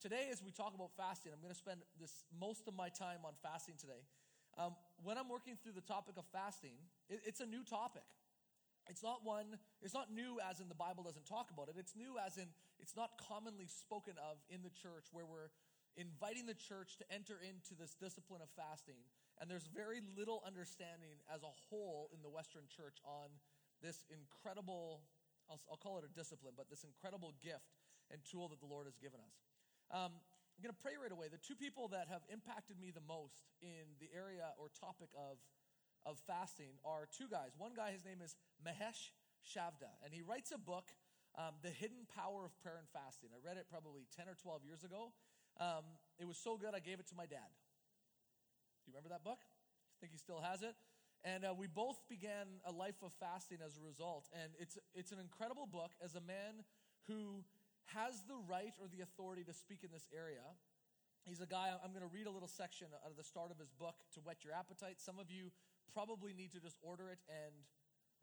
[0.00, 3.20] today, as we talk about fasting, I'm going to spend this most of my time
[3.28, 4.00] on fasting today.
[4.56, 4.72] Um,
[5.04, 8.08] when I'm working through the topic of fasting, it, it's a new topic.
[8.88, 11.76] It's not one, it's not new as in the Bible doesn't talk about it.
[11.78, 12.48] It's new as in
[12.80, 15.52] it's not commonly spoken of in the church where we're
[16.00, 18.98] inviting the church to enter into this discipline of fasting.
[19.38, 23.28] And there's very little understanding as a whole in the Western church on
[23.84, 25.04] this incredible,
[25.52, 27.76] I'll, I'll call it a discipline, but this incredible gift
[28.10, 29.49] and tool that the Lord has given us.
[29.90, 31.26] Um, I'm going to pray right away.
[31.26, 35.42] The two people that have impacted me the most in the area or topic of,
[36.06, 37.58] of fasting are two guys.
[37.58, 39.10] One guy, his name is Mahesh
[39.42, 40.94] Chavda, and he writes a book,
[41.34, 43.34] um, The Hidden Power of Prayer and Fasting.
[43.34, 45.10] I read it probably 10 or 12 years ago.
[45.58, 47.50] Um, it was so good, I gave it to my dad.
[48.84, 49.42] Do you remember that book?
[49.42, 50.76] I think he still has it.
[51.24, 54.28] And uh, we both began a life of fasting as a result.
[54.32, 56.64] And it's, it's an incredible book as a man
[57.08, 57.44] who
[57.94, 60.44] has the right or the authority to speak in this area.
[61.26, 63.58] He's a guy, I'm going to read a little section out of the start of
[63.58, 64.96] his book to whet your appetite.
[64.98, 65.52] Some of you
[65.92, 67.52] probably need to just order it and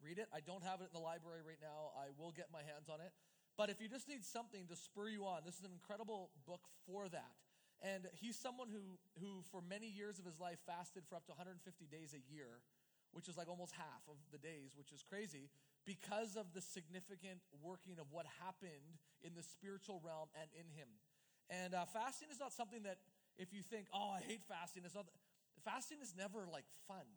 [0.02, 0.28] read it.
[0.34, 1.94] I don't have it in the library right now.
[1.94, 3.14] I will get my hands on it.
[3.58, 6.62] But if you just need something to spur you on, this is an incredible book
[6.86, 7.38] for that.
[7.82, 11.34] And he's someone who, who for many years of his life, fasted for up to
[11.34, 12.62] 150 days a year,
[13.14, 15.50] which is like almost half of the days, which is crazy,
[15.88, 20.92] because of the significant working of what happened in the spiritual realm and in him.
[21.48, 23.00] And uh, fasting is not something that,
[23.40, 25.08] if you think, oh, I hate fasting, it's not,
[25.64, 27.08] fasting is never like fun.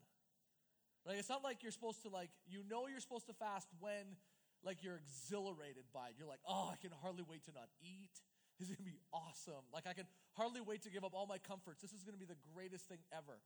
[1.04, 4.14] Like, it's not like you're supposed to, like, you know you're supposed to fast when
[4.62, 6.14] like you're exhilarated by it.
[6.18, 8.12] You're like, oh, I can hardly wait to not eat.
[8.60, 9.64] This is to be awesome.
[9.72, 10.04] Like, I can
[10.36, 11.80] hardly wait to give up all my comforts.
[11.80, 13.40] This is to be the greatest thing ever.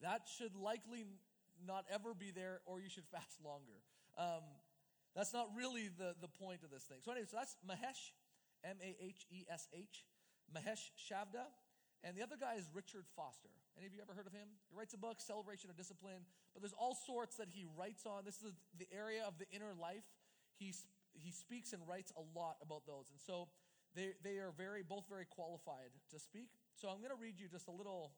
[0.00, 1.04] That should likely
[1.60, 3.84] not ever be there, or you should fast longer.
[4.16, 4.42] Um,
[5.14, 6.98] that's not really the, the point of this thing.
[7.04, 8.12] So, anyway, so that's Mahesh,
[8.64, 10.04] M A H E S H,
[10.50, 11.46] Mahesh Chavda.
[12.04, 13.48] And the other guy is Richard Foster.
[13.78, 14.44] Any of you ever heard of him?
[14.68, 18.28] He writes a book, Celebration of Discipline, but there's all sorts that he writes on.
[18.28, 20.04] This is the area of the inner life
[20.58, 20.74] he,
[21.16, 23.08] he speaks and writes a lot about those.
[23.10, 23.48] And so
[23.96, 26.50] they, they are very, both very qualified to speak.
[26.76, 28.12] So I'm going to read you just a little,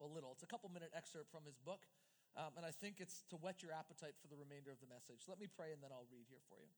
[0.00, 1.84] a little, it's a couple minute excerpt from his book.
[2.32, 5.28] Um, and I think it's to whet your appetite for the remainder of the message.
[5.28, 6.72] Let me pray and then I'll read here for you.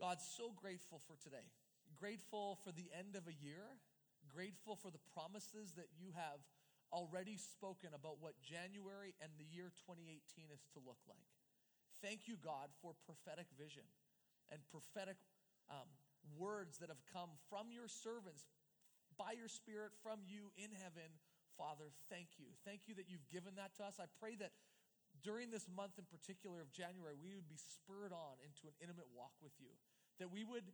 [0.00, 1.46] God, so grateful for today.
[1.94, 3.78] Grateful for the end of a year.
[4.26, 6.42] Grateful for the promises that you have
[6.90, 11.30] already spoken about what January and the year 2018 is to look like.
[12.02, 13.86] Thank you, God, for prophetic vision
[14.50, 15.16] and prophetic
[15.70, 15.86] um,
[16.34, 18.50] words that have come from your servants
[19.14, 21.08] by your Spirit from you in heaven.
[21.56, 22.48] Father, thank you.
[22.64, 24.00] Thank you that you've given that to us.
[24.00, 24.52] I pray that
[25.20, 29.06] during this month in particular of January, we would be spurred on into an intimate
[29.12, 29.70] walk with you,
[30.18, 30.64] that we would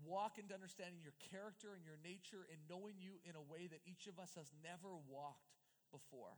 [0.00, 3.84] walk into understanding your character and your nature and knowing you in a way that
[3.84, 5.52] each of us has never walked
[5.92, 6.32] before.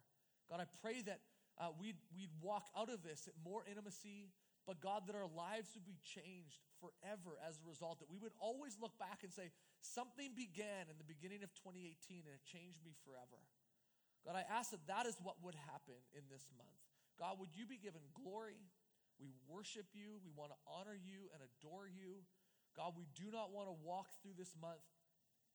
[0.51, 1.21] God, I pray that
[1.61, 4.33] uh, we'd, we'd walk out of this at more intimacy,
[4.67, 8.01] but God, that our lives would be changed forever as a result.
[8.01, 9.53] That we would always look back and say,
[9.83, 13.39] something began in the beginning of 2018 and it changed me forever.
[14.23, 16.79] God, I ask that that is what would happen in this month.
[17.19, 18.63] God, would you be given glory?
[19.19, 20.23] We worship you.
[20.23, 22.23] We want to honor you and adore you.
[22.79, 24.87] God, we do not want to walk through this month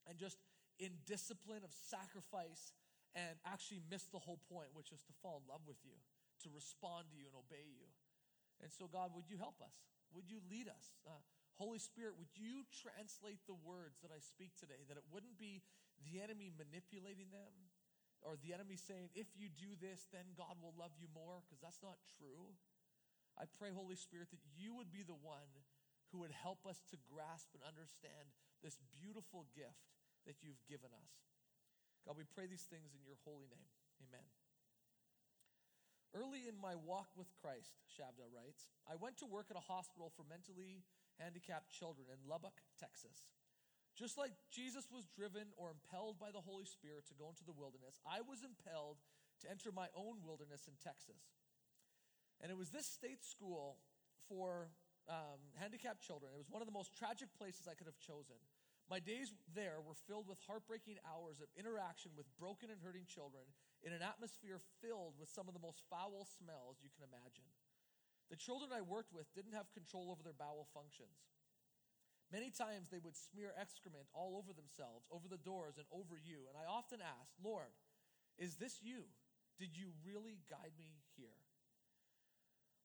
[0.06, 0.38] and just
[0.78, 2.76] in discipline of sacrifice
[3.18, 5.98] and actually miss the whole point, which is to fall in love with you,
[6.46, 7.90] to respond to you and obey you.
[8.62, 9.74] And so, God, would you help us?
[10.14, 10.94] Would you lead us?
[11.02, 11.18] Uh,
[11.58, 15.66] Holy Spirit, would you translate the words that I speak today, that it wouldn't be
[16.06, 17.54] the enemy manipulating them
[18.22, 21.62] or the enemy saying, if you do this, then God will love you more, because
[21.62, 22.54] that's not true.
[23.38, 25.50] I pray, Holy Spirit, that you would be the one
[26.10, 28.34] who would help us to grasp and understand
[28.66, 29.94] this beautiful gift
[30.26, 31.14] that you've given us.
[32.06, 33.70] God, we pray these things in your holy name.
[34.02, 34.26] Amen.
[36.16, 40.10] Early in my walk with Christ, Chavda writes, I went to work at a hospital
[40.16, 40.88] for mentally
[41.20, 43.30] handicapped children in Lubbock, Texas.
[43.98, 47.56] Just like Jesus was driven or impelled by the Holy Spirit to go into the
[47.58, 49.02] wilderness, I was impelled
[49.42, 51.34] to enter my own wilderness in Texas.
[52.38, 53.82] And it was this state school
[54.30, 54.70] for
[55.10, 56.30] um, handicapped children.
[56.34, 58.38] It was one of the most tragic places I could have chosen.
[58.88, 63.44] My days there were filled with heartbreaking hours of interaction with broken and hurting children
[63.84, 67.50] in an atmosphere filled with some of the most foul smells you can imagine.
[68.30, 71.16] The children I worked with didn't have control over their bowel functions.
[72.28, 76.44] Many times they would smear excrement all over themselves, over the doors, and over you.
[76.52, 77.72] And I often asked, Lord,
[78.36, 79.08] is this you?
[79.56, 81.40] Did you really guide me here?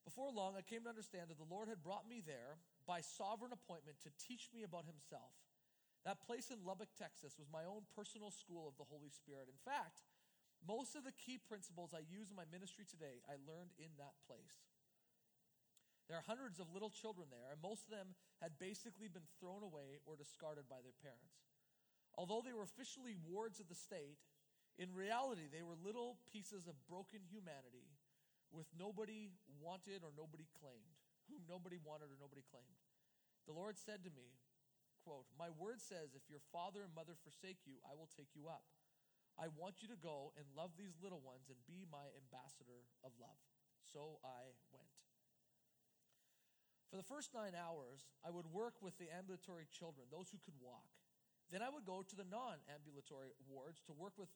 [0.06, 3.54] Before long, I came to understand that the Lord had brought me there by sovereign
[3.54, 5.34] appointment to teach me about Himself
[6.02, 9.46] That place in Lubbock, Texas was my own personal school of the Holy Spirit.
[9.46, 10.02] In fact,
[10.66, 14.18] most of the key principles I use in my ministry today, I learned in that
[14.26, 14.66] place.
[16.12, 18.12] There are hundreds of little children there, and most of them
[18.44, 21.40] had basically been thrown away or discarded by their parents.
[22.20, 24.20] Although they were officially wards of the state,
[24.76, 27.96] in reality, they were little pieces of broken humanity
[28.52, 31.00] with nobody wanted or nobody claimed,
[31.32, 32.76] whom nobody wanted or nobody claimed.
[33.48, 34.36] The Lord said to me,
[35.08, 38.52] quote, My word says, if your father and mother forsake you, I will take you
[38.52, 38.68] up.
[39.40, 43.16] I want you to go and love these little ones and be my ambassador of
[43.16, 43.40] love.
[43.80, 45.01] So I went.
[46.92, 50.60] For the first nine hours, I would work with the ambulatory children, those who could
[50.60, 50.92] walk.
[51.48, 54.28] Then I would go to the non ambulatory wards to work with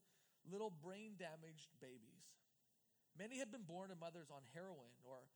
[0.48, 2.24] little brain damaged babies.
[3.12, 5.28] Many had been born to mothers on heroin, or,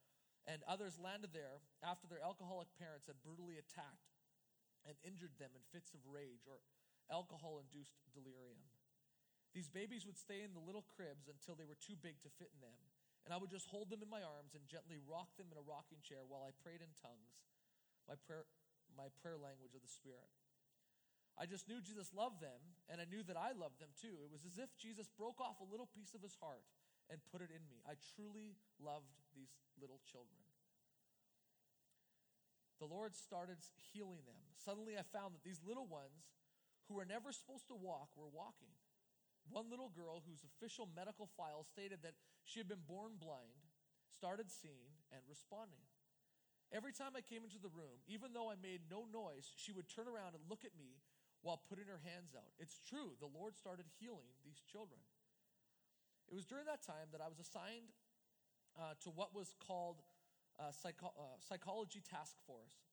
[0.49, 4.17] and others landed there after their alcoholic parents had brutally attacked
[4.89, 6.65] and injured them in fits of rage or
[7.13, 8.65] alcohol induced delirium.
[9.53, 12.49] These babies would stay in the little cribs until they were too big to fit
[12.57, 12.81] in them,
[13.25, 15.65] and I would just hold them in my arms and gently rock them in a
[15.65, 17.37] rocking chair while I prayed in tongues,
[18.09, 18.49] my prayer,
[18.97, 20.31] my prayer language of the Spirit.
[21.39, 22.61] I just knew Jesus loved them,
[22.93, 24.21] and I knew that I loved them too.
[24.21, 26.67] It was as if Jesus broke off a little piece of his heart
[27.09, 27.81] and put it in me.
[27.89, 30.41] I truly loved these little children
[32.81, 33.61] the Lord started
[33.93, 34.41] healing them.
[34.57, 36.33] Suddenly, I found that these little ones
[36.89, 38.73] who were never supposed to walk were walking.
[39.51, 42.15] One little girl, whose official medical file stated that
[42.45, 43.67] she had been born blind,
[44.15, 45.83] started seeing and responding.
[46.71, 49.91] Every time I came into the room, even though I made no noise, she would
[49.91, 51.03] turn around and look at me
[51.43, 52.55] while putting her hands out.
[52.63, 55.03] It's true, the Lord started healing these children.
[56.31, 57.91] It was during that time that I was assigned
[58.79, 59.99] uh, to what was called
[60.63, 62.87] uh, psycho- uh, psychology task force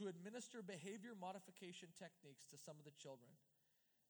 [0.00, 3.28] to administer behavior modification techniques to some of the children.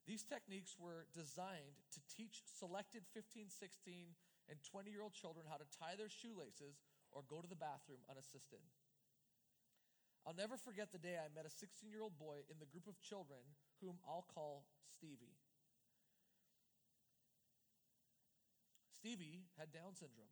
[0.06, 4.18] These techniques were designed to teach selected 15, 16,
[4.50, 6.82] and 20 year old children how to tie their shoelaces
[7.14, 8.60] or go to the bathroom unassisted.
[10.26, 12.86] I'll never forget the day I met a 16 year old boy in the group
[12.86, 13.42] of children
[13.82, 15.38] whom I'll call Stevie.
[18.90, 20.30] Stevie had Down syndrome.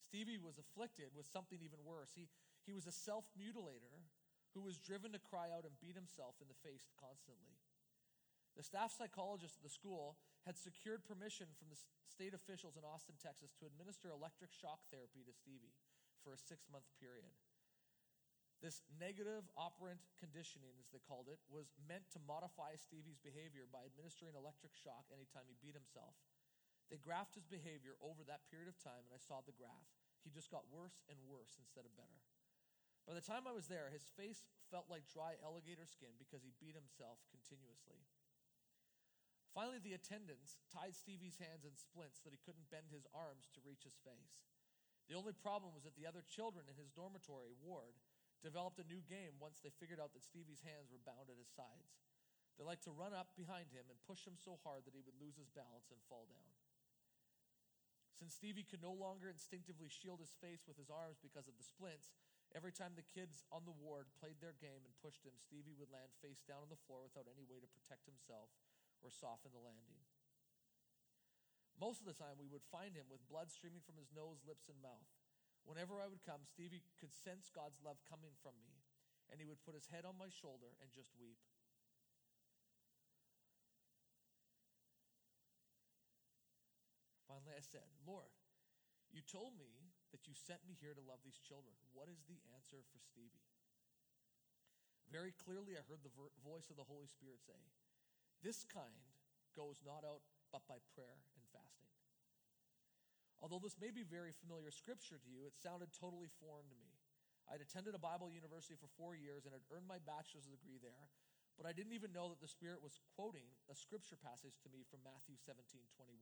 [0.00, 2.16] Stevie was afflicted with something even worse.
[2.16, 2.32] He,
[2.64, 3.92] he was a self mutilator
[4.56, 7.60] who was driven to cry out and beat himself in the face constantly.
[8.60, 13.16] The staff psychologist at the school had secured permission from the state officials in Austin,
[13.16, 15.72] Texas to administer electric shock therapy to Stevie
[16.20, 17.32] for a six month period.
[18.60, 23.88] This negative operant conditioning, as they called it, was meant to modify Stevie's behavior by
[23.88, 26.12] administering electric shock anytime he beat himself.
[26.92, 29.88] They graphed his behavior over that period of time, and I saw the graph.
[30.20, 32.20] He just got worse and worse instead of better.
[33.08, 36.52] By the time I was there, his face felt like dry alligator skin because he
[36.60, 38.04] beat himself continuously.
[39.50, 43.50] Finally, the attendants tied Stevie's hands in splints so that he couldn't bend his arms
[43.50, 44.46] to reach his face.
[45.10, 47.98] The only problem was that the other children in his dormitory ward
[48.46, 51.50] developed a new game once they figured out that Stevie's hands were bound at his
[51.50, 51.98] sides.
[52.54, 55.18] They liked to run up behind him and push him so hard that he would
[55.18, 56.50] lose his balance and fall down.
[58.22, 61.66] Since Stevie could no longer instinctively shield his face with his arms because of the
[61.66, 62.14] splints,
[62.54, 65.90] every time the kids on the ward played their game and pushed him, Stevie would
[65.90, 68.52] land face down on the floor without any way to protect himself
[69.00, 70.00] or soften the landing.
[71.80, 74.68] Most of the time, we would find him with blood streaming from his nose, lips,
[74.68, 75.08] and mouth.
[75.64, 78.84] Whenever I would come, Stevie could sense God's love coming from me,
[79.32, 81.40] and he would put his head on my shoulder and just weep.
[87.24, 88.28] Finally, I said, Lord,
[89.08, 91.72] you told me that you sent me here to love these children.
[91.96, 93.46] What is the answer for Stevie?
[95.08, 96.12] Very clearly, I heard the
[96.44, 97.58] voice of the Holy Spirit say,
[98.40, 99.04] This kind
[99.52, 101.92] goes not out but by prayer and fasting.
[103.40, 106.92] Although this may be very familiar scripture to you, it sounded totally foreign to me.
[107.48, 110.76] I had attended a Bible university for four years and had earned my bachelor's degree
[110.76, 111.08] there,
[111.56, 114.84] but I didn't even know that the Spirit was quoting a scripture passage to me
[114.86, 115.60] from Matthew 17
[115.96, 116.20] 21.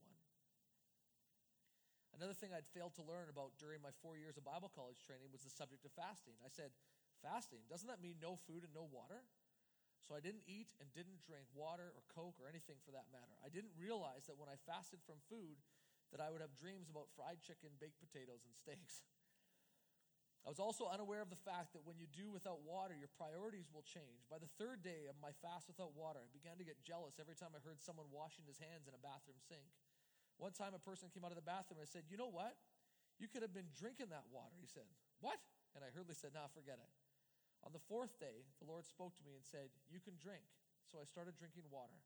[2.15, 5.29] Another thing I'd failed to learn about during my four years of Bible college training
[5.29, 6.35] was the subject of fasting.
[6.41, 6.73] I said,
[7.21, 9.27] Fasting, doesn't that mean no food and no water?
[10.09, 13.37] So I didn't eat and didn't drink water or Coke or anything for that matter.
[13.45, 15.61] I didn't realize that when I fasted from food,
[16.09, 19.05] that I would have dreams about fried chicken, baked potatoes, and steaks.
[20.41, 23.69] I was also unaware of the fact that when you do without water, your priorities
[23.69, 24.25] will change.
[24.33, 27.37] By the third day of my fast without water, I began to get jealous every
[27.37, 29.69] time I heard someone washing his hands in a bathroom sink.
[30.41, 32.57] One time a person came out of the bathroom and I said, You know what?
[33.21, 34.57] You could have been drinking that water.
[34.57, 34.89] He said,
[35.21, 35.37] What?
[35.77, 36.89] And I hurriedly said, Nah, forget it.
[37.63, 40.47] On the fourth day, the Lord spoke to me and said, You can drink.
[40.87, 41.99] so I started drinking water.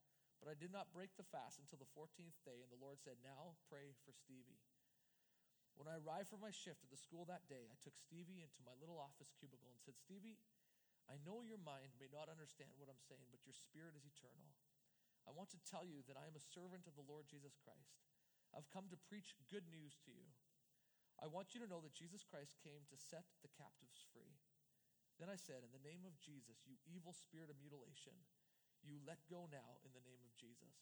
[0.43, 3.15] But I did not break the fast until the 14th day, and the Lord said,
[3.23, 4.59] Now pray for Stevie.
[5.79, 8.61] When I arrived for my shift at the school that day, I took Stevie into
[8.67, 10.37] my little office cubicle and said, Stevie,
[11.09, 14.51] I know your mind may not understand what I'm saying, but your spirit is eternal.
[15.23, 18.03] I want to tell you that I am a servant of the Lord Jesus Christ.
[18.51, 20.27] I've come to preach good news to you.
[21.17, 24.35] I want you to know that Jesus Christ came to set the captives free.
[25.19, 28.13] Then I said, In the name of Jesus, you evil spirit of mutilation,
[28.83, 30.75] you let go now in the name of Jesus.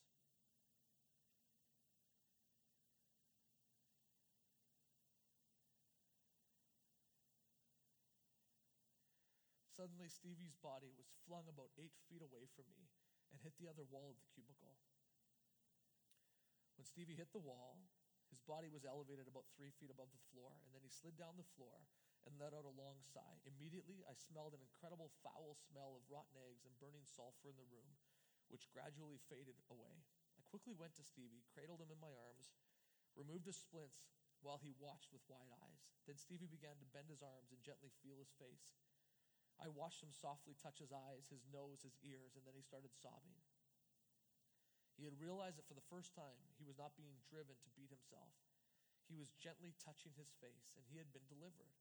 [9.81, 12.85] Suddenly, Stevie's body was flung about eight feet away from me
[13.33, 14.77] and hit the other wall of the cubicle.
[16.77, 17.81] When Stevie hit the wall,
[18.29, 21.33] his body was elevated about three feet above the floor, and then he slid down
[21.33, 21.81] the floor
[22.25, 23.37] and let out a long sigh.
[23.45, 27.71] Immediately, I smelled an incredible foul smell of rotten eggs and burning sulfur in the
[27.71, 27.97] room,
[28.49, 30.05] which gradually faded away.
[30.37, 32.53] I quickly went to Stevie, cradled him in my arms,
[33.17, 34.05] removed his splints
[34.41, 35.81] while he watched with wide eyes.
[36.05, 38.73] Then Stevie began to bend his arms and gently feel his face.
[39.61, 42.89] I watched him softly touch his eyes, his nose, his ears, and then he started
[42.97, 43.37] sobbing.
[44.97, 47.93] He had realized that for the first time, he was not being driven to beat
[47.93, 48.33] himself.
[49.05, 51.73] He was gently touching his face, and he had been delivered.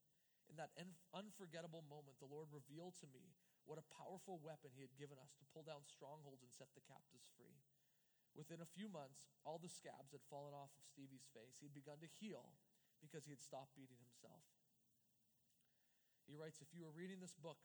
[0.51, 0.75] In that
[1.15, 3.39] unforgettable moment, the Lord revealed to me
[3.71, 6.83] what a powerful weapon He had given us to pull down strongholds and set the
[6.83, 7.63] captives free.
[8.35, 11.63] Within a few months, all the scabs had fallen off of Stevie's face.
[11.63, 12.59] He had begun to heal
[12.99, 14.43] because he had stopped beating himself.
[16.27, 17.59] He writes If you are reading this book,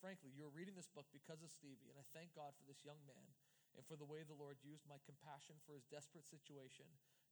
[0.00, 2.84] frankly, you are reading this book because of Stevie, and I thank God for this
[2.84, 3.36] young man
[3.76, 6.88] and for the way the Lord used my compassion for his desperate situation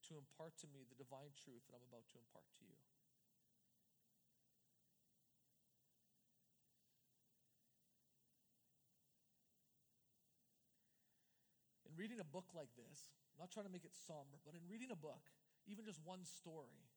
[0.09, 2.77] to impart to me the divine truth that I'm about to impart to you.
[12.09, 14.89] Reading a book like this, I'm not trying to make it somber, but in reading
[14.89, 15.29] a book,
[15.69, 16.89] even just one story,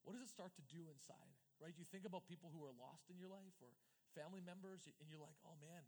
[0.00, 1.36] what does it start to do inside?
[1.60, 1.76] Right?
[1.76, 3.68] You think about people who are lost in your life or
[4.16, 5.84] family members, and you're like, oh man,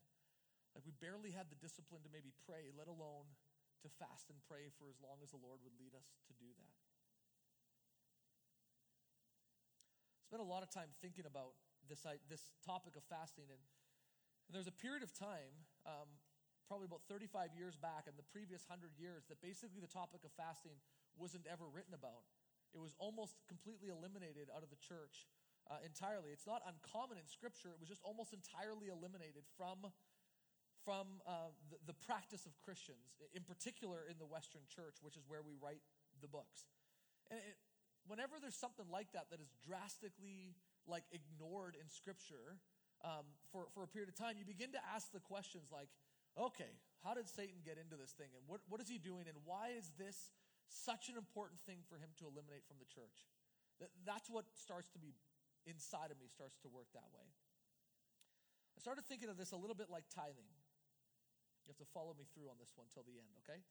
[0.77, 3.33] like we barely had the discipline to maybe pray, let alone
[3.81, 6.53] to fast and pray for as long as the Lord would lead us to do
[6.61, 6.77] that.
[10.21, 11.57] I Spent a lot of time thinking about
[11.89, 13.65] this, this topic of fasting, and,
[14.45, 16.21] and there's a period of time um,
[16.67, 20.33] probably about 35 years back in the previous 100 years that basically the topic of
[20.35, 20.79] fasting
[21.17, 22.25] wasn't ever written about.
[22.73, 25.29] It was almost completely eliminated out of the church
[25.69, 26.33] uh, entirely.
[26.33, 29.93] It's not uncommon in Scripture, it was just almost entirely eliminated from,
[30.83, 35.29] from uh, the, the practice of Christians, in particular in the Western church, which is
[35.29, 35.85] where we write
[36.25, 36.67] the books.
[37.31, 37.57] And it,
[38.09, 40.57] whenever there's something like that that is drastically
[40.89, 42.59] like ignored in Scripture
[43.05, 45.89] um, for, for a period of time, you begin to ask the questions like,
[46.39, 46.73] okay,
[47.05, 48.31] how did Satan get into this thing?
[48.33, 49.27] And what, what is he doing?
[49.27, 50.31] And why is this
[50.71, 53.29] such an important thing for him to eliminate from the church?
[54.07, 55.19] That's what starts to be
[55.67, 57.27] inside of me, starts to work that way.
[58.75, 60.49] I started thinking of this a little bit like tithing.
[61.67, 63.63] You have to follow me through on this one till the end, okay?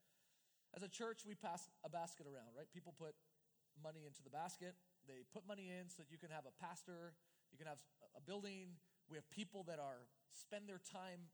[0.72, 2.68] As a church, we pass a basket around, right?
[2.72, 3.16] People put
[3.80, 4.76] money into the basket.
[5.08, 7.16] They put money in so that you can have a pastor,
[7.52, 7.84] you can have
[8.16, 8.80] a building.
[9.12, 11.28] We have people that are spend their time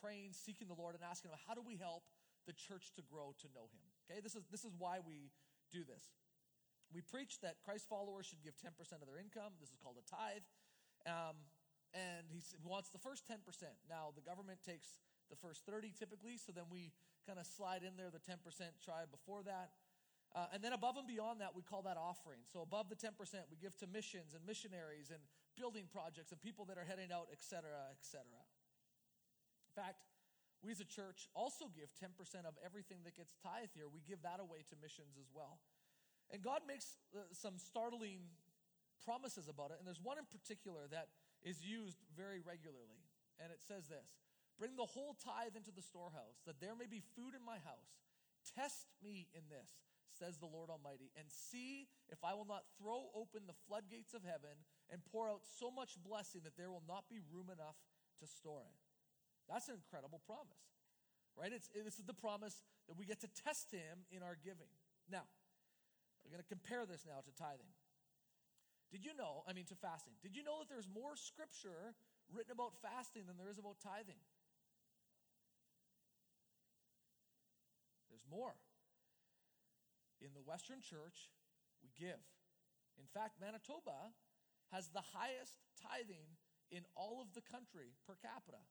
[0.00, 2.02] praying, seeking the Lord, and asking Him, how do we help
[2.48, 3.84] the church to grow to know Him?
[4.08, 5.30] Okay, this is, this is why we
[5.70, 6.10] do this.
[6.90, 9.54] We preach that Christ followers should give 10% of their income.
[9.60, 10.42] This is called a tithe.
[11.06, 11.38] Um,
[11.94, 13.38] and he wants the first 10%.
[13.88, 14.98] Now, the government takes
[15.30, 16.90] the first 30 typically, so then we
[17.26, 18.42] kind of slide in there the 10%
[18.82, 19.70] try before that.
[20.34, 22.38] Uh, and then above and beyond that, we call that offering.
[22.46, 23.14] So above the 10%,
[23.50, 25.18] we give to missions and missionaries and
[25.58, 28.38] building projects and people that are heading out, et cetera, et cetera.
[29.70, 30.02] In fact,
[30.60, 32.12] we as a church also give 10%
[32.44, 33.88] of everything that gets tithe here.
[33.88, 35.62] We give that away to missions as well.
[36.28, 38.28] And God makes uh, some startling
[39.00, 39.80] promises about it.
[39.80, 41.08] And there's one in particular that
[41.40, 43.00] is used very regularly.
[43.40, 44.20] And it says this
[44.60, 47.96] Bring the whole tithe into the storehouse, that there may be food in my house.
[48.44, 49.80] Test me in this,
[50.12, 54.24] says the Lord Almighty, and see if I will not throw open the floodgates of
[54.24, 57.76] heaven and pour out so much blessing that there will not be room enough
[58.20, 58.76] to store it.
[59.50, 60.62] That's an incredible promise,
[61.34, 61.50] right?
[61.50, 64.70] It's, this is the promise that we get to test Him in our giving.
[65.10, 65.26] Now,
[66.22, 67.74] we're going to compare this now to tithing.
[68.94, 71.98] Did you know, I mean, to fasting, did you know that there's more scripture
[72.30, 74.22] written about fasting than there is about tithing?
[78.10, 78.54] There's more.
[80.22, 81.30] In the Western church,
[81.82, 82.22] we give.
[82.98, 84.14] In fact, Manitoba
[84.70, 86.38] has the highest tithing
[86.70, 88.62] in all of the country per capita.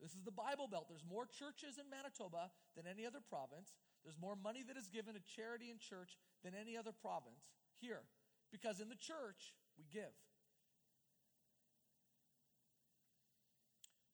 [0.00, 0.86] This is the Bible Belt.
[0.88, 3.74] There's more churches in Manitoba than any other province.
[4.02, 7.48] There's more money that is given to charity and church than any other province
[7.80, 8.04] here.
[8.52, 10.12] Because in the church, we give.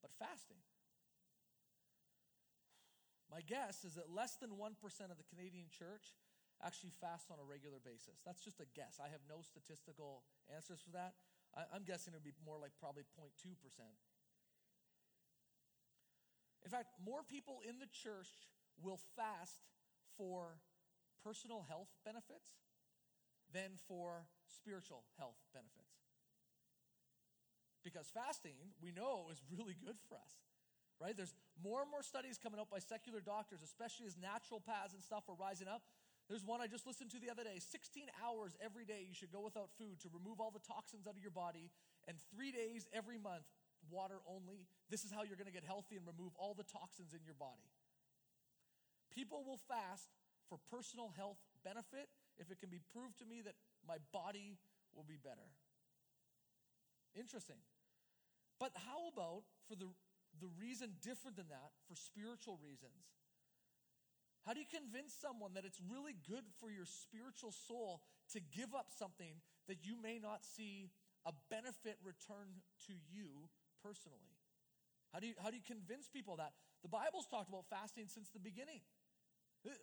[0.00, 0.62] But fasting.
[3.30, 4.74] My guess is that less than 1%
[5.10, 6.18] of the Canadian church
[6.60, 8.20] actually fasts on a regular basis.
[8.26, 8.98] That's just a guess.
[8.98, 11.14] I have no statistical answers for that.
[11.54, 13.32] I, am guessing it would be more like probably 0.2%.
[16.64, 18.28] In fact, more people in the church
[18.82, 19.60] will fast
[20.16, 20.60] for
[21.24, 22.60] personal health benefits
[23.52, 26.00] than for spiritual health benefits.
[27.82, 30.32] Because fasting, we know, is really good for us,
[31.00, 31.16] right?
[31.16, 35.24] There's more and more studies coming out by secular doctors, especially as naturopaths and stuff
[35.28, 35.82] are rising up.
[36.28, 39.32] There's one I just listened to the other day 16 hours every day you should
[39.32, 41.72] go without food to remove all the toxins out of your body,
[42.06, 43.48] and three days every month,
[43.90, 44.66] water only.
[44.88, 47.34] This is how you're going to get healthy and remove all the toxins in your
[47.34, 47.68] body.
[49.14, 50.10] People will fast
[50.48, 53.54] for personal health benefit if it can be proved to me that
[53.86, 54.58] my body
[54.94, 55.50] will be better.
[57.14, 57.58] Interesting.
[58.58, 59.88] But how about for the,
[60.38, 63.10] the reason different than that, for spiritual reasons?
[64.46, 68.00] How do you convince someone that it's really good for your spiritual soul
[68.32, 70.90] to give up something that you may not see
[71.26, 73.50] a benefit return to you
[73.82, 74.36] personally?
[75.12, 76.52] How do you, how do you convince people that?
[76.82, 78.80] The Bible's talked about fasting since the beginning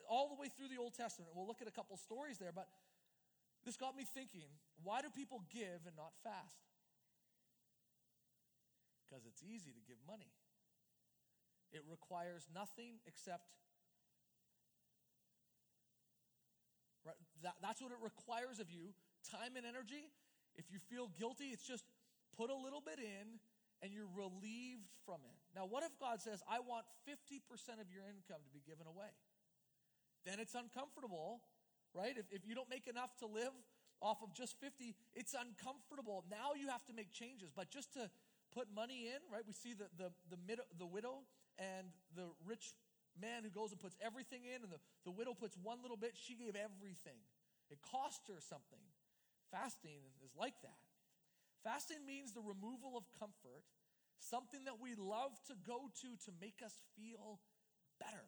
[0.10, 1.32] all the way through the Old Testament.
[1.36, 2.68] We'll look at a couple stories there, but
[3.66, 4.50] this got me thinking
[4.84, 6.66] why do people give and not fast?
[9.06, 10.32] Because it's easy to give money,
[11.72, 13.52] it requires nothing except.
[17.06, 18.92] Right, that, that's what it requires of you
[19.32, 20.12] time and energy.
[20.56, 21.86] If you feel guilty, it's just
[22.36, 23.40] put a little bit in
[23.82, 25.38] and you're relieved from it.
[25.56, 27.42] Now, what if God says, I want 50%
[27.78, 29.14] of your income to be given away?
[30.28, 31.40] then it's uncomfortable,
[31.96, 32.12] right?
[32.20, 33.56] If, if you don't make enough to live
[34.04, 36.28] off of just 50, it's uncomfortable.
[36.30, 37.50] Now you have to make changes.
[37.56, 38.12] But just to
[38.52, 39.48] put money in, right?
[39.48, 41.24] We see the, the, the, mid, the widow
[41.58, 42.76] and the rich
[43.16, 46.14] man who goes and puts everything in, and the, the widow puts one little bit.
[46.14, 47.18] She gave everything.
[47.72, 48.84] It cost her something.
[49.50, 50.78] Fasting is like that.
[51.64, 53.64] Fasting means the removal of comfort,
[54.20, 57.40] something that we love to go to to make us feel
[58.00, 58.26] better.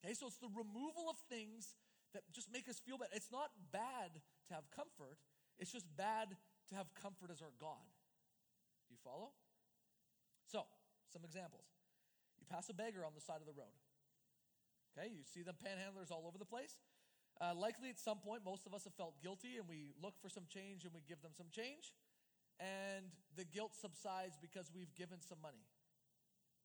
[0.00, 1.74] Okay, so it's the removal of things
[2.12, 3.12] that just make us feel better.
[3.14, 5.18] It's not bad to have comfort,
[5.58, 6.36] it's just bad
[6.68, 7.86] to have comfort as our God.
[8.88, 9.32] Do you follow?
[10.50, 10.66] So,
[11.12, 11.64] some examples.
[12.40, 13.72] You pass a beggar on the side of the road.
[14.92, 16.76] Okay, you see them panhandlers all over the place.
[17.40, 20.28] Uh, likely at some point, most of us have felt guilty and we look for
[20.28, 21.94] some change and we give them some change.
[22.60, 25.64] And the guilt subsides because we've given some money.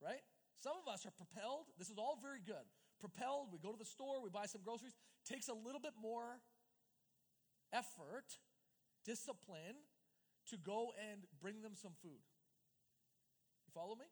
[0.02, 0.22] Right?
[0.64, 1.66] Some of us are propelled.
[1.78, 2.66] This is all very good
[3.00, 3.54] propelled.
[3.54, 4.98] We go to the store, we buy some groceries.
[5.26, 6.42] Takes a little bit more
[7.74, 8.26] effort,
[9.06, 9.78] discipline
[10.50, 12.24] to go and bring them some food.
[13.66, 14.08] You follow me?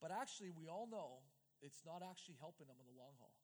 [0.00, 1.22] But actually, we all know
[1.60, 3.34] it's not actually helping them in the long haul.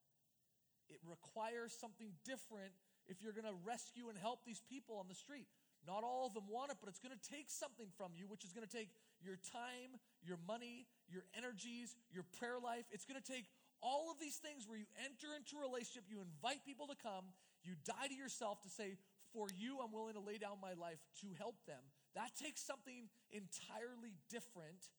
[0.88, 2.72] It requires something different
[3.06, 5.46] if you're going to rescue and help these people on the street.
[5.86, 8.44] Not all of them want it, but it's going to take something from you, which
[8.44, 8.90] is going to take
[9.22, 12.84] your time, your money, your energies, your prayer life.
[12.90, 13.46] It's going to take
[13.80, 17.30] all of these things where you enter into a relationship, you invite people to come,
[17.62, 18.98] you die to yourself to say,
[19.32, 21.80] For you, I'm willing to lay down my life to help them.
[22.14, 24.90] That takes something entirely different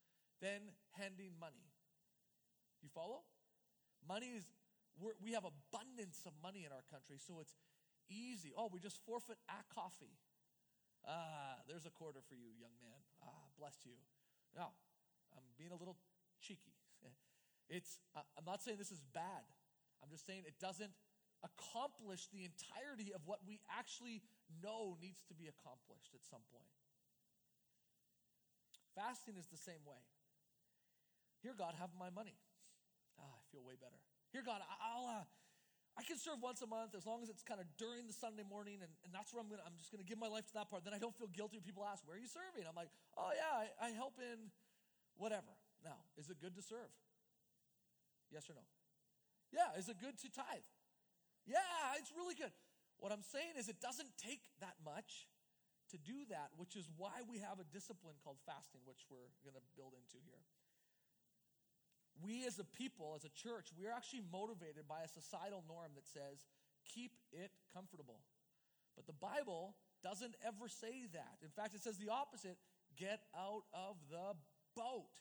[0.41, 1.67] than handing money.
[2.81, 3.27] You follow?
[4.07, 4.47] Money is,
[5.21, 7.55] we have abundance of money in our country, so it's
[8.09, 8.51] easy.
[8.55, 10.15] Oh, we just forfeit a coffee.
[11.09, 13.01] Ah, there's a quarter for you, young man.
[13.25, 13.97] Ah, bless you.
[14.53, 14.77] Now,
[15.33, 15.97] I'm being a little
[16.39, 16.77] cheeky.
[17.69, 19.45] It's, I'm not saying this is bad.
[20.01, 20.89] I'm just saying it doesn't
[21.45, 24.25] accomplish the entirety of what we actually
[24.57, 26.65] know needs to be accomplished at some point.
[28.97, 30.01] Fasting is the same way.
[31.45, 32.41] Here, God, have my money.
[33.21, 34.01] Ah, I feel way better.
[34.33, 35.25] Here, God, I'll, uh,
[35.97, 38.43] I can serve once a month as long as it's kind of during the Sunday
[38.45, 39.65] morning, and, and that's where I'm gonna.
[39.65, 40.85] I'm just gonna give my life to that part.
[40.85, 43.31] Then I don't feel guilty when people ask, "Where are you serving?" I'm like, "Oh
[43.35, 44.51] yeah, I, I help in
[45.17, 45.51] whatever."
[45.83, 46.91] Now, is it good to serve?
[48.31, 48.63] Yes or no?
[49.51, 50.67] Yeah, is it good to tithe?
[51.47, 52.53] Yeah, it's really good.
[52.99, 55.25] What I'm saying is, it doesn't take that much
[55.89, 59.57] to do that, which is why we have a discipline called fasting, which we're going
[59.57, 60.45] to build into here.
[62.23, 65.91] We as a people, as a church, we are actually motivated by a societal norm
[65.95, 66.45] that says,
[66.83, 68.21] keep it comfortable.
[68.95, 71.39] But the Bible doesn't ever say that.
[71.43, 72.57] In fact, it says the opposite
[72.97, 74.35] get out of the
[74.75, 75.15] boat.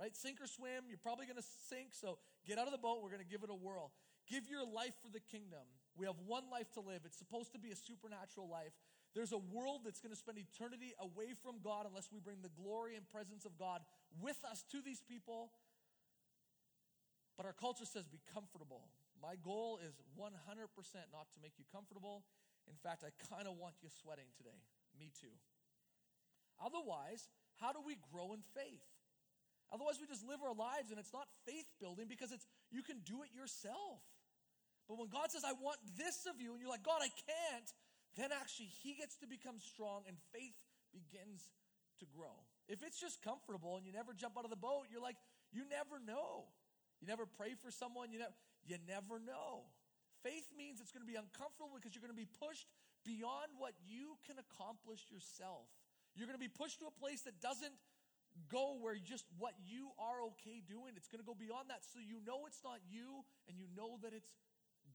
[0.00, 0.16] right?
[0.16, 3.00] Sink or swim, you're probably going to sink, so get out of the boat.
[3.02, 3.92] We're going to give it a whirl.
[4.28, 5.66] Give your life for the kingdom.
[5.96, 7.02] We have one life to live.
[7.04, 8.72] It's supposed to be a supernatural life.
[9.14, 12.54] There's a world that's going to spend eternity away from God unless we bring the
[12.56, 13.82] glory and presence of God
[14.20, 15.52] with us to these people.
[17.42, 18.86] But our culture says be comfortable.
[19.18, 20.30] My goal is 100%
[21.10, 22.22] not to make you comfortable.
[22.70, 24.62] In fact, I kind of want you sweating today.
[24.94, 25.34] Me too.
[26.62, 27.26] Otherwise,
[27.58, 28.86] how do we grow in faith?
[29.74, 33.02] Otherwise, we just live our lives and it's not faith building because it's you can
[33.02, 34.06] do it yourself.
[34.86, 37.70] But when God says, I want this of you, and you're like, God, I can't,
[38.14, 40.54] then actually he gets to become strong and faith
[40.94, 41.50] begins
[41.98, 42.46] to grow.
[42.70, 45.18] If it's just comfortable and you never jump out of the boat, you're like,
[45.50, 46.54] you never know.
[47.02, 49.66] You never pray for someone, you never you never know.
[50.22, 52.70] Faith means it's going to be uncomfortable because you're going to be pushed
[53.02, 55.66] beyond what you can accomplish yourself.
[56.14, 57.74] You're going to be pushed to a place that doesn't
[58.46, 60.94] go where just what you are okay doing.
[60.94, 63.98] It's going to go beyond that so you know it's not you and you know
[64.06, 64.30] that it's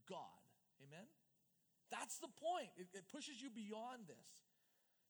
[0.08, 0.48] God.
[0.80, 1.12] Amen?
[1.91, 2.72] That's the point.
[2.80, 4.28] It, it pushes you beyond this.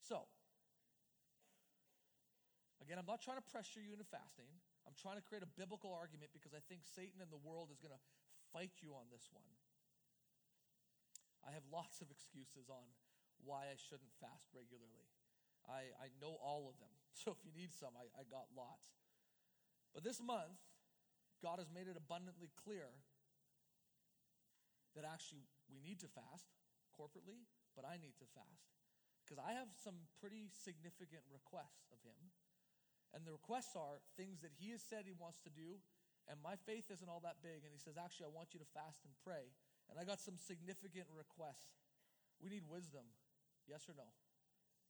[0.02, 0.26] So,
[2.82, 4.50] again, I'm not trying to pressure you into fasting.
[4.88, 7.84] I'm trying to create a biblical argument because I think Satan and the world is
[7.84, 8.00] going to
[8.56, 9.44] fight you on this one.
[11.44, 12.88] I have lots of excuses on
[13.44, 15.12] why I shouldn't fast regularly.
[15.68, 16.92] I, I know all of them.
[17.18, 18.94] So if you need some, I, I got lots.
[19.90, 20.62] But this month,
[21.42, 22.94] God has made it abundantly clear
[24.94, 26.54] that actually we need to fast
[26.94, 28.70] corporately, but I need to fast.
[29.26, 32.30] Because I have some pretty significant requests of him.
[33.18, 35.82] And the requests are things that he has said he wants to do,
[36.30, 37.66] and my faith isn't all that big.
[37.66, 39.50] And he says, Actually, I want you to fast and pray.
[39.90, 41.82] And I got some significant requests.
[42.38, 43.10] We need wisdom.
[43.66, 44.06] Yes or no?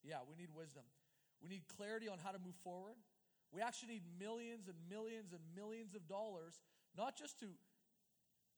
[0.03, 0.83] Yeah, we need wisdom.
[1.39, 2.99] We need clarity on how to move forward.
[3.55, 6.59] We actually need millions and millions and millions of dollars,
[6.99, 7.47] not just to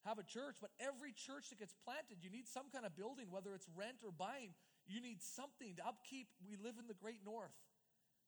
[0.08, 3.30] have a church, but every church that gets planted, you need some kind of building,
[3.30, 4.56] whether it's rent or buying.
[4.88, 6.26] You need something to upkeep.
[6.42, 7.54] We live in the great north,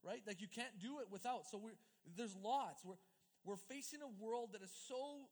[0.04, 0.22] right?
[0.26, 1.48] Like you can't do it without.
[1.50, 1.62] So
[2.18, 2.84] there's lots.
[2.84, 3.00] We're,
[3.46, 5.30] we're facing a world that is so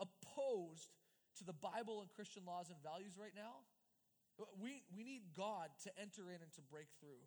[0.00, 0.88] opposed
[1.38, 3.64] to the Bible and Christian laws and values right now.
[4.56, 7.20] We, we need God to enter in and to break through.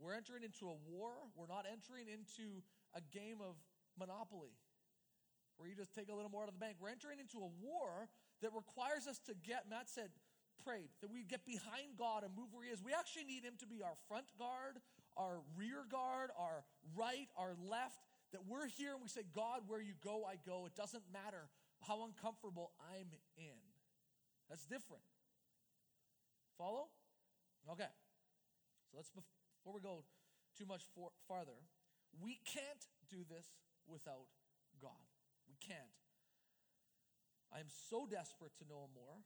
[0.00, 1.12] We're entering into a war.
[1.36, 2.64] We're not entering into
[2.96, 3.56] a game of
[4.00, 4.56] monopoly
[5.56, 6.76] where you just take a little more out of the bank.
[6.80, 8.08] We're entering into a war
[8.44, 10.12] that requires us to get, Matt said,
[10.64, 12.84] prayed, that we get behind God and move where He is.
[12.84, 14.80] We actually need Him to be our front guard,
[15.16, 17.98] our rear guard, our right, our left,
[18.32, 20.66] that we're here and we say, God, where you go, I go.
[20.66, 21.48] It doesn't matter
[21.86, 23.60] how uncomfortable I'm in.
[24.48, 25.02] That's different.
[26.58, 26.88] Follow?
[27.70, 27.90] Okay.
[28.90, 30.04] So let's, before we go
[30.58, 31.56] too much for, farther,
[32.20, 33.46] we can't do this
[33.86, 34.26] without
[34.80, 35.06] God.
[35.48, 35.94] We can't.
[37.52, 39.22] I am so desperate to know Him more,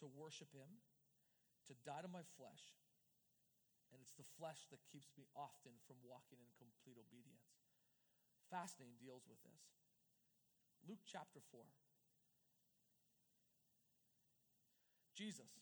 [0.00, 0.82] to worship Him,
[1.68, 2.74] to die to my flesh.
[3.90, 7.58] And it's the flesh that keeps me often from walking in complete obedience.
[8.48, 9.62] Fasting deals with this.
[10.86, 11.60] Luke chapter 4.
[15.14, 15.52] Jesus,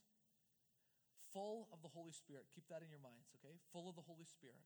[1.35, 3.59] full of the Holy Spirit, keep that in your minds, okay?
[3.75, 4.63] Full of the Holy Spirit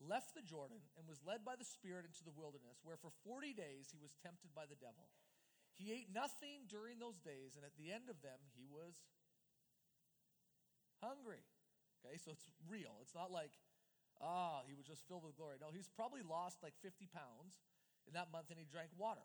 [0.00, 3.52] left the Jordan and was led by the Spirit into the wilderness, where for 40
[3.52, 5.12] days he was tempted by the devil.
[5.76, 9.04] He ate nothing during those days, and at the end of them, he was
[11.00, 11.44] hungry.
[12.02, 12.98] Okay, so it's real.
[13.00, 13.54] It's not like,
[14.18, 15.62] ah, he was just filled with glory.
[15.62, 17.62] No, he's probably lost like 50 pounds
[18.10, 19.24] in that month, and he drank water.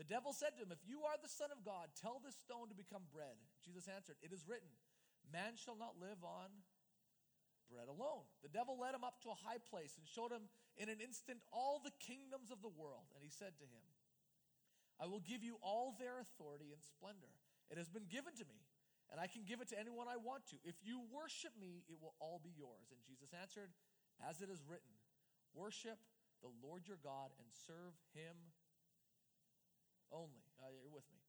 [0.00, 2.68] The devil said to him, If you are the Son of God, tell this stone
[2.68, 3.36] to become bread.
[3.64, 4.68] Jesus answered, It is written,
[5.32, 6.52] Man shall not live on
[7.72, 8.28] bread alone.
[8.44, 11.40] The devil led him up to a high place and showed him in an instant
[11.50, 13.08] all the kingdoms of the world.
[13.16, 13.84] And he said to him,
[15.00, 17.32] I will give you all their authority and splendor.
[17.68, 18.60] It has been given to me,
[19.10, 20.58] and I can give it to anyone I want to.
[20.66, 22.90] If you worship me, it will all be yours.
[22.90, 23.70] And Jesus answered,
[24.18, 24.90] As it is written,
[25.54, 25.98] worship
[26.42, 28.34] the Lord your God and serve him
[30.10, 30.46] only.
[30.58, 31.22] Uh, you're with me.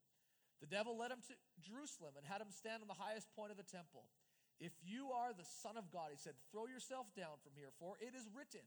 [0.61, 3.61] The devil led him to Jerusalem and had him stand on the highest point of
[3.61, 4.09] the temple.
[4.57, 7.93] If you are the Son of God, he said, throw yourself down from here, for
[8.01, 8.65] it is written,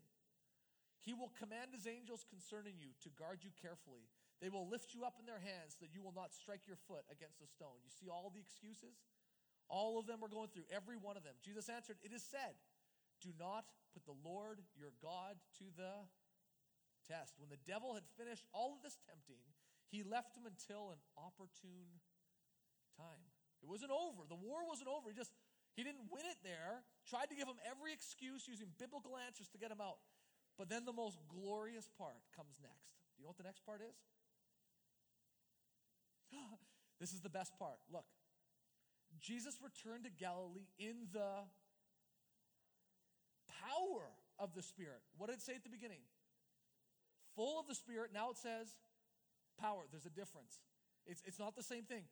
[1.03, 4.07] He will command His angels concerning you to guard you carefully.
[4.41, 6.81] They will lift you up in their hands so that you will not strike your
[6.89, 7.77] foot against a stone.
[7.85, 8.97] You see all the excuses?
[9.69, 11.37] All of them are going through, every one of them.
[11.45, 12.57] Jesus answered, It is said,
[13.21, 16.09] Do not put the Lord your God to the
[17.07, 17.37] test.
[17.39, 19.45] When the devil had finished all of this tempting,
[19.93, 22.01] he left him until an opportune
[22.97, 23.31] time.
[23.61, 24.25] It wasn't over.
[24.25, 25.13] The war wasn't over.
[25.13, 25.37] He just
[25.79, 29.59] he didn't win it there, tried to give him every excuse using biblical answers to
[29.59, 30.03] get him out.
[30.59, 32.91] But then the most glorious part comes next.
[33.15, 33.97] Do you know what the next part is?
[37.01, 37.79] this is the best part.
[37.93, 38.05] Look,
[39.21, 41.45] Jesus returned to Galilee in the
[43.61, 44.07] power
[44.39, 45.03] of the Spirit.
[45.19, 46.01] What did it say at the beginning?
[47.37, 48.11] Full of the Spirit.
[48.15, 48.75] Now it says
[49.61, 49.83] power.
[49.91, 50.61] There's a difference.
[51.07, 52.05] It's, it's not the same thing.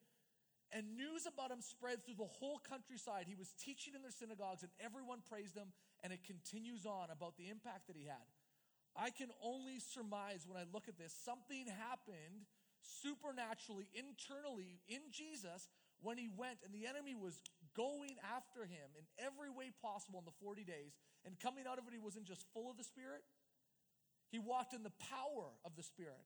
[0.70, 3.24] And news about him spread through the whole countryside.
[3.26, 5.72] He was teaching in their synagogues, and everyone praised him,
[6.04, 8.28] and it continues on about the impact that he had.
[8.94, 12.44] I can only surmise when I look at this, something happened
[12.82, 15.68] supernaturally, internally in Jesus
[16.00, 17.42] when he went, and the enemy was
[17.74, 20.94] going after him in every way possible in the 40 days.
[21.26, 23.22] And coming out of it, he wasn't just full of the Spirit,
[24.30, 26.22] he walked in the power of the Spirit.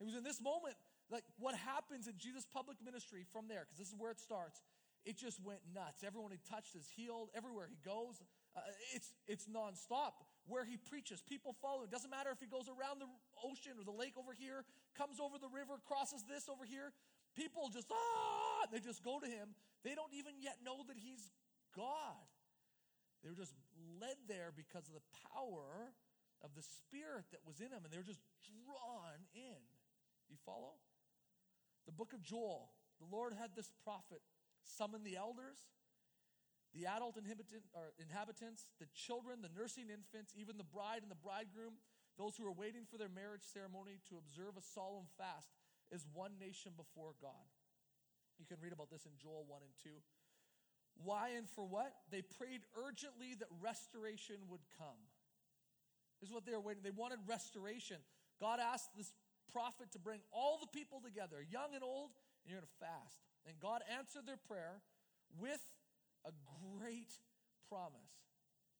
[0.00, 0.74] It was in this moment
[1.12, 4.62] like what happens in Jesus' public ministry from there, because this is where it starts,
[5.04, 6.00] it just went nuts.
[6.06, 7.28] Everyone he touched is healed.
[7.34, 8.22] Everywhere he goes,
[8.56, 8.60] uh,
[8.94, 10.14] it's, it's nonstop.
[10.46, 11.82] Where he preaches, people follow.
[11.82, 13.10] It doesn't matter if he goes around the
[13.44, 14.64] ocean or the lake over here,
[14.96, 16.94] comes over the river, crosses this over here.
[17.36, 19.54] People just, ah, they just go to him.
[19.84, 21.32] They don't even yet know that he's
[21.74, 22.28] God.
[23.22, 23.54] They were just
[24.00, 25.94] led there because of the power
[26.42, 29.62] of the Spirit that was in him, and they were just drawn in.
[30.28, 30.76] You follow?
[31.86, 34.22] The book of Joel, the Lord had this prophet
[34.62, 35.58] summon the elders,
[36.74, 41.18] the adult inhabitant, or inhabitants, the children, the nursing infants, even the bride and the
[41.18, 41.78] bridegroom,
[42.18, 45.48] those who are waiting for their marriage ceremony to observe a solemn fast
[45.92, 47.48] as one nation before God.
[48.38, 49.90] You can read about this in Joel 1 and 2.
[51.04, 51.92] Why and for what?
[52.10, 55.00] They prayed urgently that restoration would come.
[56.20, 56.82] This is what they were waiting.
[56.82, 57.96] They wanted restoration.
[58.40, 59.12] God asked this
[59.52, 62.10] prophet to bring all the people together, young and old,
[62.44, 63.18] and you're going to fast.
[63.46, 64.82] And God answered their prayer
[65.38, 65.60] with
[66.24, 66.30] a
[66.78, 67.12] great
[67.68, 68.12] promise.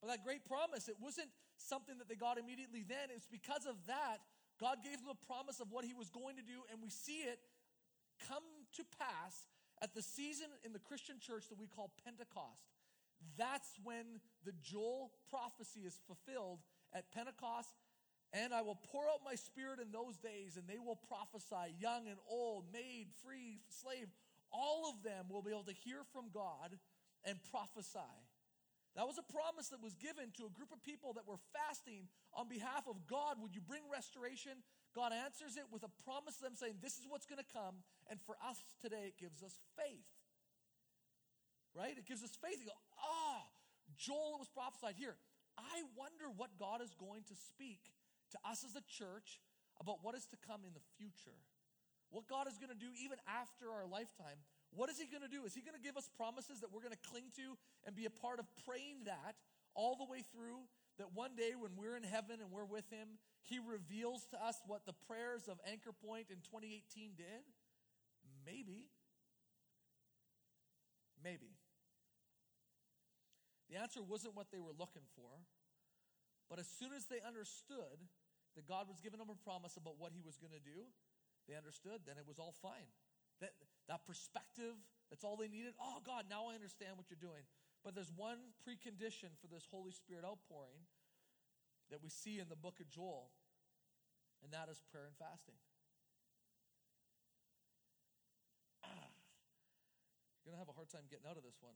[0.02, 3.14] But that great promise, it wasn't something that they got immediately then.
[3.14, 4.18] It's because of that,
[4.58, 7.22] God gave them a promise of what He was going to do, and we see
[7.22, 7.38] it
[8.28, 8.42] come
[8.74, 9.46] to pass
[9.80, 12.66] at the season in the Christian church that we call Pentecost.
[13.38, 16.58] That's when the Joel prophecy is fulfilled
[16.92, 17.70] at Pentecost
[18.32, 22.08] and I will pour out my spirit in those days, and they will prophesy, young
[22.08, 24.08] and old, maid, free, slave.
[24.50, 26.78] All of them will be able to hear from God
[27.24, 27.98] and prophesy.
[28.92, 32.12] That was a promise that was given to a group of people that were fasting
[32.36, 33.40] on behalf of God.
[33.40, 34.60] Would you bring restoration?
[34.92, 37.80] God answers it with a promise to them saying, This is what's going to come.
[38.12, 40.12] And for us today, it gives us faith.
[41.72, 41.96] Right?
[41.96, 42.60] It gives us faith.
[42.60, 43.42] You go, Ah, oh,
[43.96, 45.16] Joel was prophesied here.
[45.56, 47.96] I wonder what God is going to speak
[48.36, 49.40] to us as a church
[49.80, 51.40] about what is to come in the future.
[52.12, 54.36] What God is going to do even after our lifetime.
[54.74, 55.44] What is He going to do?
[55.44, 58.06] Is He going to give us promises that we're going to cling to and be
[58.06, 59.36] a part of praying that
[59.74, 60.64] all the way through?
[60.98, 64.60] That one day when we're in heaven and we're with Him, He reveals to us
[64.66, 67.44] what the prayers of Anchor Point in 2018 did?
[68.44, 68.88] Maybe.
[71.22, 71.54] Maybe.
[73.70, 75.32] The answer wasn't what they were looking for,
[76.50, 78.04] but as soon as they understood
[78.54, 80.92] that God was giving them a promise about what he was going to do,
[81.48, 82.92] they understood, then it was all fine.
[83.42, 83.58] That,
[83.90, 84.78] that perspective,
[85.10, 85.74] that's all they needed.
[85.82, 87.42] Oh, God, now I understand what you're doing.
[87.82, 90.86] But there's one precondition for this Holy Spirit outpouring
[91.90, 93.34] that we see in the book of Joel,
[94.46, 95.58] and that is prayer and fasting.
[98.86, 99.10] Ah,
[100.38, 101.74] you're going to have a hard time getting out of this one.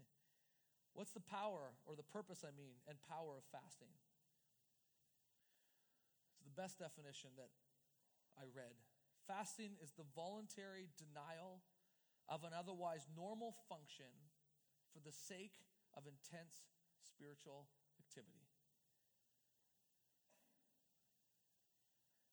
[0.96, 3.92] What's the power, or the purpose, I mean, and power of fasting?
[6.40, 7.52] It's the best definition that
[8.40, 8.87] I read.
[9.28, 11.60] Fasting is the voluntary denial
[12.32, 14.08] of an otherwise normal function
[14.88, 16.64] for the sake of intense
[17.04, 17.68] spiritual
[18.00, 18.48] activity.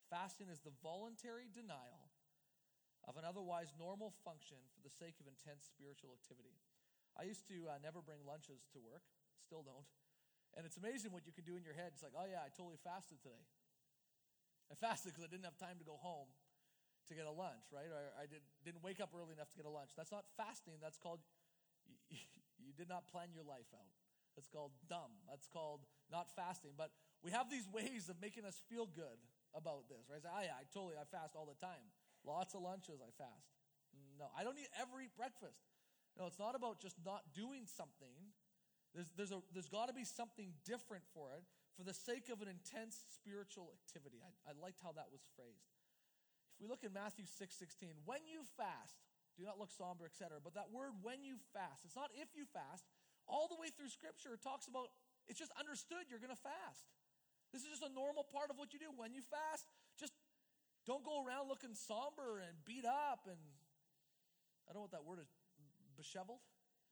[0.08, 2.15] Fasting is the voluntary denial
[3.03, 6.55] of an otherwise normal function for the sake of intense spiritual activity.
[7.19, 9.03] I used to uh, never bring lunches to work,
[9.43, 9.84] still don't.
[10.55, 11.91] And it's amazing what you can do in your head.
[11.91, 13.43] It's like, oh, yeah, I totally fasted today.
[14.71, 16.31] I fasted because I didn't have time to go home
[17.07, 17.89] to get a lunch, right?
[17.89, 19.93] Or I did, didn't wake up early enough to get a lunch.
[19.95, 20.81] That's not fasting.
[20.81, 21.21] That's called,
[21.85, 21.97] you,
[22.65, 23.91] you did not plan your life out.
[24.35, 25.15] That's called dumb.
[25.29, 26.75] That's called not fasting.
[26.75, 26.91] But
[27.23, 29.17] we have these ways of making us feel good
[29.55, 30.19] about this, right?
[30.19, 31.93] Say, oh, yeah, I totally, I fast all the time.
[32.27, 33.47] Lots of lunches, I fast.
[34.19, 35.63] No, I don't ever eat breakfast.
[36.19, 38.35] No, it's not about just not doing something.
[38.95, 41.43] There's, there's, a, there's got to be something different for it
[41.75, 44.23] for the sake of an intense spiritual activity.
[44.23, 45.74] I, I liked how that was phrased.
[46.65, 48.97] We look in Matthew 6 16, when you fast,
[49.38, 50.41] do not look somber, etc.
[50.41, 52.82] But that word, when you fast, it's not if you fast.
[53.30, 54.89] All the way through Scripture, it talks about
[55.30, 56.89] it's just understood you're to fast.
[57.54, 58.89] This is just a normal part of what you do.
[58.97, 60.17] When you fast, just
[60.89, 63.38] don't go around looking somber and beat up and
[64.65, 65.30] I don't know what that word is.
[65.93, 66.41] Besheveled?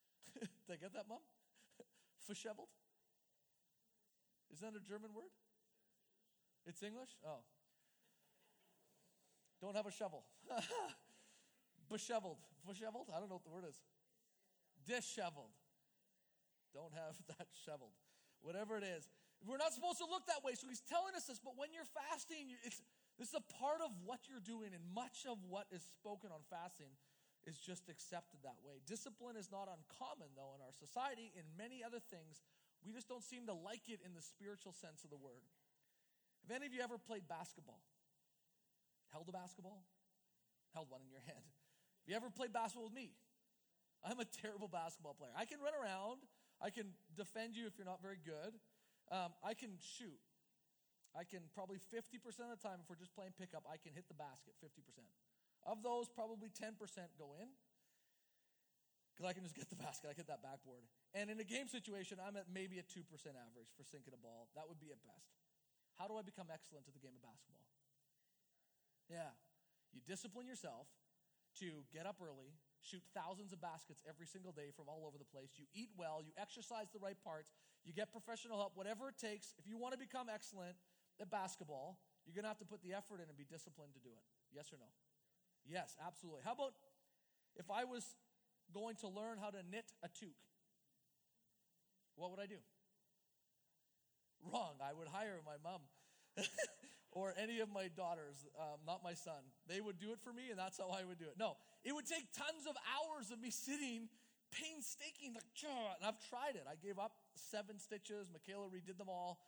[0.37, 1.25] Did I get that, Mom?
[2.29, 2.69] Fesheveled?
[4.53, 5.33] Is that a German word?
[6.69, 7.17] It's English?
[7.25, 7.41] Oh.
[9.63, 10.27] Don't have a shovel.
[11.87, 12.43] Besheveled.
[12.67, 13.07] Besheveled?
[13.15, 13.79] I don't know what the word is.
[14.83, 15.55] Disheveled.
[16.75, 17.95] Don't have that shoveled.
[18.43, 19.07] Whatever it is.
[19.47, 20.59] We're not supposed to look that way.
[20.59, 22.83] So he's telling us this, but when you're fasting, it's,
[23.15, 26.43] this is a part of what you're doing, and much of what is spoken on
[26.51, 26.91] fasting
[27.47, 28.83] is just accepted that way.
[28.83, 31.31] Discipline is not uncommon, though, in our society.
[31.39, 32.43] In many other things,
[32.83, 35.47] we just don't seem to like it in the spiritual sense of the word.
[36.43, 37.79] Have any of you ever played basketball?
[39.13, 39.85] Held a basketball?
[40.73, 41.45] Held one in your hand.
[41.45, 43.13] Have you ever played basketball with me?
[44.03, 45.31] I'm a terrible basketball player.
[45.37, 46.25] I can run around,
[46.59, 48.59] I can defend you if you're not very good.
[49.13, 50.19] Um, I can shoot.
[51.13, 54.09] I can probably 50% of the time, if we're just playing pickup, I can hit
[54.09, 54.81] the basket 50%.
[55.63, 56.75] Of those, probably 10%
[57.15, 57.47] go in
[59.13, 60.83] because I can just get the basket, I get that backboard.
[61.13, 64.49] And in a game situation, I'm at maybe a 2% average for sinking a ball.
[64.57, 65.37] That would be at best.
[66.01, 67.61] How do I become excellent at the game of basketball?
[69.13, 69.29] Yeah.
[69.93, 70.89] You discipline yourself
[71.61, 75.29] to get up early, shoot thousands of baskets every single day from all over the
[75.29, 75.53] place.
[75.61, 77.53] You eat well, you exercise the right parts,
[77.85, 79.53] you get professional help, whatever it takes.
[79.61, 80.73] If you want to become excellent
[81.21, 84.01] at basketball, you're going to have to put the effort in and be disciplined to
[84.01, 84.25] do it.
[84.49, 84.89] Yes or no?
[85.61, 86.41] Yes, absolutely.
[86.41, 86.73] How about
[87.55, 88.17] if I was
[88.73, 90.41] going to learn how to knit a toque?
[92.15, 92.57] What would I do?
[94.41, 94.73] Wrong.
[94.81, 95.81] I would hire my mom
[97.13, 99.39] or any of my daughters, um, not my son.
[99.69, 101.37] They would do it for me, and that's how I would do it.
[101.37, 104.09] No, it would take tons of hours of me sitting
[104.53, 106.65] painstaking, like, and I've tried it.
[106.69, 108.29] I gave up seven stitches.
[108.29, 109.41] Michaela redid them all.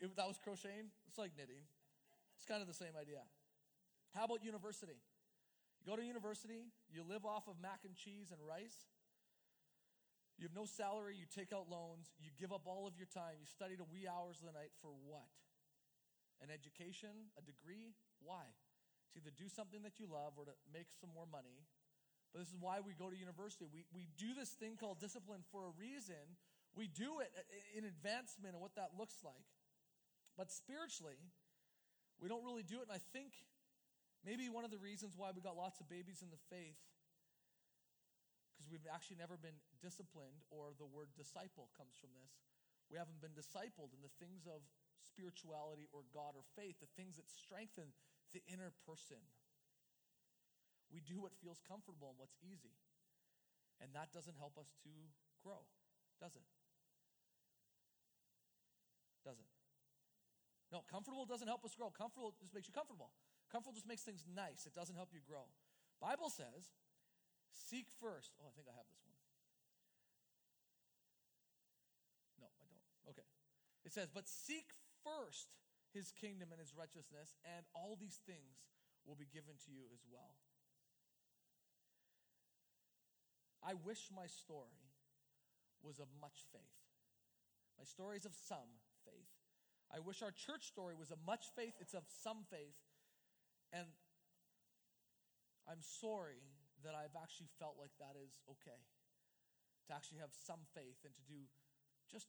[0.00, 0.92] That was crocheting.
[1.08, 1.64] It's like knitting.
[2.36, 3.20] It's kind of the same idea.
[4.12, 4.96] How about university?
[5.80, 8.88] You go to university, you live off of mac and cheese and rice.
[10.38, 13.40] You have no salary, you take out loans, you give up all of your time,
[13.40, 15.32] you study to wee hours of the night for what?
[16.42, 17.96] An education, a degree?
[18.20, 18.44] Why?
[19.12, 21.64] To either do something that you love or to make some more money
[22.36, 23.64] but this is why we go to university.
[23.64, 26.36] We, we do this thing called discipline for a reason.
[26.76, 27.32] We do it
[27.72, 29.48] in advancement and what that looks like.
[30.36, 31.16] But spiritually,
[32.20, 32.92] we don't really do it.
[32.92, 33.32] And I think
[34.20, 36.76] maybe one of the reasons why we got lots of babies in the faith,
[38.52, 42.36] because we've actually never been disciplined, or the word disciple comes from this.
[42.92, 44.60] We haven't been discipled in the things of
[45.04, 47.92] spirituality or God or faith, the things that strengthen
[48.32, 49.20] the inner person.
[50.92, 52.78] We do what feels comfortable and what's easy.
[53.82, 54.92] And that doesn't help us to
[55.44, 55.66] grow,
[56.22, 56.46] does it?
[59.26, 59.50] Does it?
[60.72, 61.90] No, comfortable doesn't help us grow.
[61.90, 63.10] Comfortable just makes you comfortable.
[63.50, 64.66] Comfortable just makes things nice.
[64.66, 65.46] It doesn't help you grow.
[66.00, 66.74] Bible says,
[67.52, 68.34] seek first.
[68.40, 69.14] Oh, I think I have this one.
[72.42, 72.86] No, I don't.
[73.14, 73.28] Okay.
[73.84, 74.74] It says, but seek
[75.06, 75.54] first
[75.94, 78.66] his kingdom and his righteousness, and all these things
[79.06, 80.34] will be given to you as well.
[83.62, 84.76] I wish my story
[85.80, 86.76] was of much faith.
[87.78, 89.32] My story is of some faith.
[89.88, 92.76] I wish our church story was of much faith, it's of some faith.
[93.72, 93.86] And
[95.64, 96.42] I'm sorry
[96.84, 98.82] that I've actually felt like that is okay.
[99.88, 101.46] To actually have some faith and to do
[102.10, 102.26] just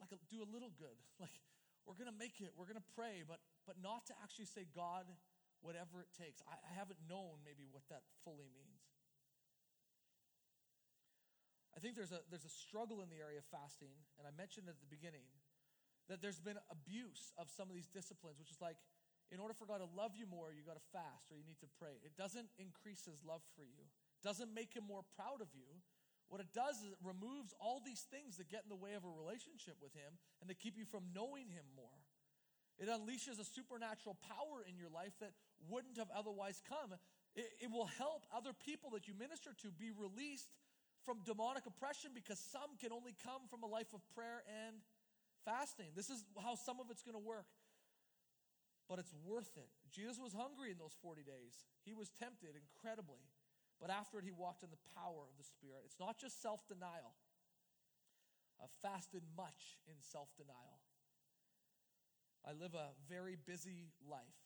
[0.00, 0.96] like a, do a little good.
[1.20, 1.36] Like
[1.86, 4.66] we're going to make it, we're going to pray, but but not to actually say
[4.74, 5.06] God
[5.60, 6.40] whatever it takes.
[6.48, 8.80] I, I haven't known maybe what that fully means.
[11.76, 14.66] I think there's a, there's a struggle in the area of fasting, and I mentioned
[14.68, 15.24] at the beginning
[16.10, 18.76] that there's been abuse of some of these disciplines, which is like,
[19.30, 21.62] in order for God to love you more, you got to fast or you need
[21.62, 22.02] to pray.
[22.02, 23.86] It doesn't increase his love for you,
[24.26, 25.78] doesn't make him more proud of you.
[26.30, 29.02] What it does is it removes all these things that get in the way of
[29.02, 31.98] a relationship with him and that keep you from knowing him more.
[32.78, 35.34] It unleashes a supernatural power in your life that
[35.66, 36.94] wouldn't have otherwise come.
[37.34, 40.54] It, it will help other people that you minister to be released
[41.04, 44.78] from demonic oppression because some can only come from a life of prayer and
[45.44, 45.90] fasting.
[45.98, 47.50] This is how some of it's going to work.
[48.88, 49.70] But it's worth it.
[49.90, 51.66] Jesus was hungry in those 40 days.
[51.82, 53.26] He was tempted incredibly.
[53.80, 55.82] But after it, he walked in the power of the Spirit.
[55.86, 57.16] It's not just self denial.
[58.60, 60.84] I've fasted much in self denial.
[62.44, 64.36] I live a very busy life.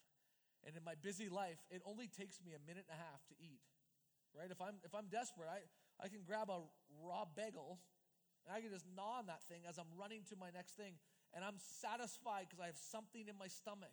[0.67, 3.35] And in my busy life, it only takes me a minute and a half to
[3.39, 3.61] eat.
[4.33, 4.51] Right?
[4.51, 5.67] If I'm if I'm desperate, I,
[6.03, 6.63] I can grab a
[7.03, 7.79] raw bagel
[8.47, 10.95] and I can just gnaw on that thing as I'm running to my next thing.
[11.35, 13.91] and I'm satisfied because I have something in my stomach.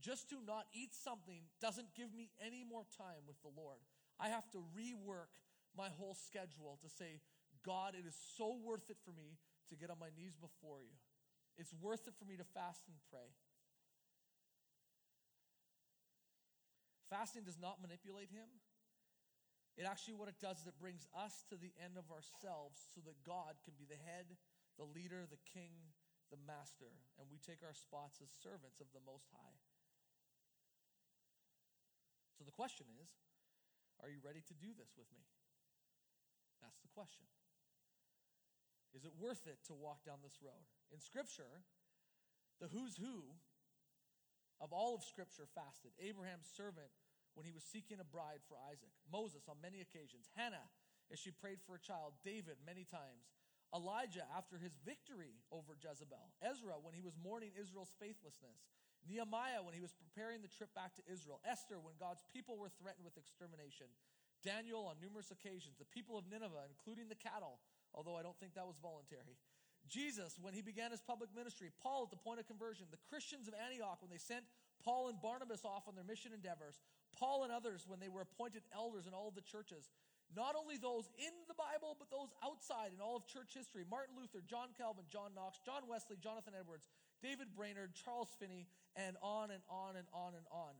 [0.00, 3.78] Just to not eat something doesn't give me any more time with the Lord.
[4.20, 5.32] I have to rework
[5.76, 7.20] my whole schedule to say,
[7.64, 9.38] God, it is so worth it for me
[9.70, 10.94] to get on my knees before you.
[11.56, 13.28] It's worth it for me to fast and pray.
[17.12, 18.48] Fasting does not manipulate him.
[19.76, 23.00] It actually, what it does is it brings us to the end of ourselves so
[23.08, 24.36] that God can be the head,
[24.76, 25.92] the leader, the king,
[26.28, 29.60] the master, and we take our spots as servants of the Most High.
[32.36, 33.12] So the question is
[34.02, 35.22] are you ready to do this with me?
[36.60, 37.26] That's the question.
[38.92, 40.66] Is it worth it to walk down this road?
[40.92, 41.64] In Scripture,
[42.60, 43.32] the who's who
[44.62, 45.90] of all of Scripture fasted.
[45.98, 46.92] Abraham's servant
[47.34, 48.94] when he was seeking a bride for Isaac.
[49.10, 50.30] Moses on many occasions.
[50.38, 50.70] Hannah
[51.10, 52.14] as she prayed for a child.
[52.22, 53.34] David many times.
[53.74, 56.30] Elijah after his victory over Jezebel.
[56.44, 58.60] Ezra when he was mourning Israel's faithlessness.
[59.08, 62.70] Nehemiah when he was preparing the trip back to Israel, Esther when God's people were
[62.70, 63.90] threatened with extermination,
[64.42, 67.62] Daniel on numerous occasions, the people of Nineveh, including the cattle,
[67.94, 69.38] although I don't think that was voluntary.
[69.90, 73.48] Jesus, when he began his public ministry, Paul at the point of conversion, the Christians
[73.50, 74.46] of Antioch, when they sent
[74.82, 76.78] Paul and Barnabas off on their mission endeavors,
[77.18, 79.90] Paul and others, when they were appointed elders in all of the churches,
[80.32, 83.84] not only those in the Bible, but those outside in all of church history.
[83.84, 86.88] Martin Luther, John Calvin, John Knox, John Wesley, Jonathan Edwards,
[87.22, 88.66] David Brainerd, Charles Finney,
[88.96, 90.74] and on and on and on and on.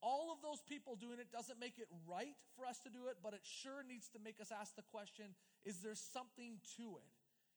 [0.00, 3.18] All of those people doing it doesn't make it right for us to do it,
[3.24, 5.34] but it sure needs to make us ask the question
[5.64, 7.10] is there something to it?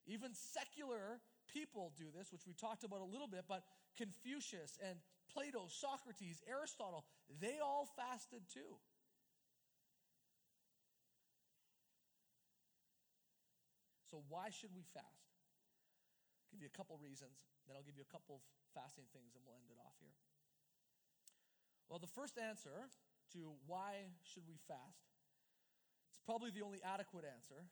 [0.08, 1.22] Even secular
[1.54, 3.62] people do this, which we talked about a little bit, but
[3.96, 4.98] Confucius and
[5.32, 7.06] Plato, Socrates, Aristotle,
[7.40, 8.80] they all fasted too.
[14.10, 15.21] So, why should we fast?
[16.52, 17.40] Give you a couple reasons.
[17.66, 18.44] Then I'll give you a couple of
[18.76, 20.16] fasting things and we'll end it off here.
[21.88, 22.92] Well, the first answer
[23.36, 25.12] to why should we fast,
[26.12, 27.68] it's probably the only adequate answer,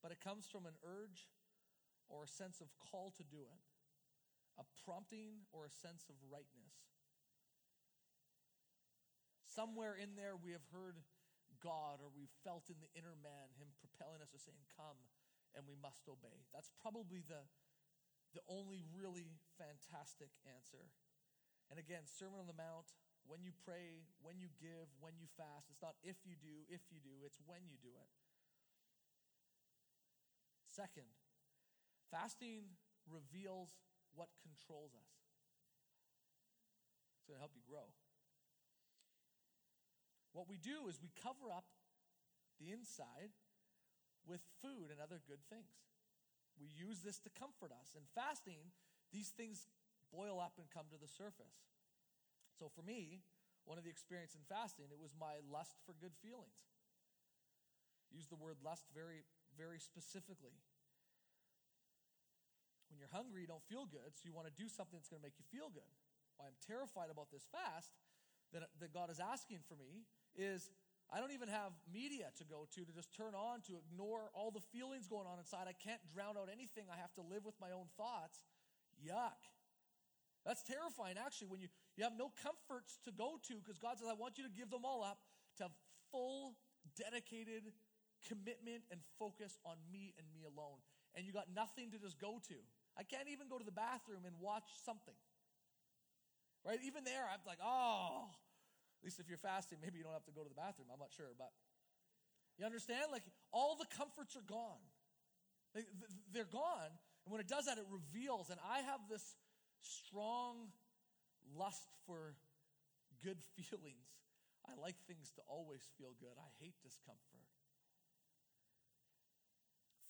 [0.00, 1.28] but it comes from an urge
[2.08, 3.60] or a sense of call to do it,
[4.56, 6.88] a prompting or a sense of rightness.
[9.44, 11.00] Somewhere in there, we have heard
[11.60, 15.00] God or we've felt in the inner man Him propelling us or saying, Come,
[15.56, 16.46] and we must obey.
[16.52, 17.48] That's probably the,
[18.38, 20.86] the only really fantastic answer.
[21.74, 22.94] And again, Sermon on the Mount,
[23.26, 26.86] when you pray, when you give, when you fast, it's not if you do, if
[26.94, 28.10] you do, it's when you do it.
[30.70, 31.10] Second,
[32.14, 32.78] fasting
[33.10, 33.74] reveals
[34.14, 35.10] what controls us.
[37.18, 37.90] It's going to help you grow.
[40.30, 41.66] What we do is we cover up
[42.62, 43.34] the inside
[44.22, 45.97] with food and other good things.
[46.58, 47.94] We use this to comfort us.
[47.94, 48.74] And fasting,
[49.14, 49.70] these things
[50.10, 51.70] boil up and come to the surface.
[52.58, 53.22] So for me,
[53.64, 56.58] one of the experience in fasting, it was my lust for good feelings.
[58.10, 60.56] Use the word lust very, very specifically.
[62.88, 65.20] When you're hungry, you don't feel good, so you want to do something that's going
[65.20, 65.92] to make you feel good.
[66.40, 67.92] Why I'm terrified about this fast
[68.56, 70.72] that, that God is asking for me is
[71.08, 74.52] I don't even have media to go to to just turn on to ignore all
[74.52, 75.64] the feelings going on inside.
[75.64, 76.84] I can't drown out anything.
[76.92, 78.44] I have to live with my own thoughts.
[79.00, 79.40] Yuck.
[80.44, 84.08] That's terrifying, actually, when you, you have no comforts to go to because God says,
[84.08, 85.18] I want you to give them all up
[85.58, 85.68] to
[86.12, 86.56] full,
[86.96, 87.72] dedicated
[88.26, 90.80] commitment and focus on me and me alone.
[91.16, 92.58] And you got nothing to just go to.
[92.96, 95.16] I can't even go to the bathroom and watch something.
[96.66, 96.78] Right?
[96.84, 98.28] Even there, I'm like, oh,
[98.98, 100.90] at least if you're fasting, maybe you don't have to go to the bathroom.
[100.92, 101.30] I'm not sure.
[101.38, 101.54] But
[102.58, 103.14] you understand?
[103.14, 103.22] Like
[103.52, 104.82] all the comforts are gone.
[106.34, 106.90] They're gone.
[107.24, 108.50] And when it does that, it reveals.
[108.50, 109.36] And I have this
[109.80, 110.74] strong
[111.54, 112.34] lust for
[113.22, 114.10] good feelings.
[114.66, 116.34] I like things to always feel good.
[116.36, 117.46] I hate discomfort.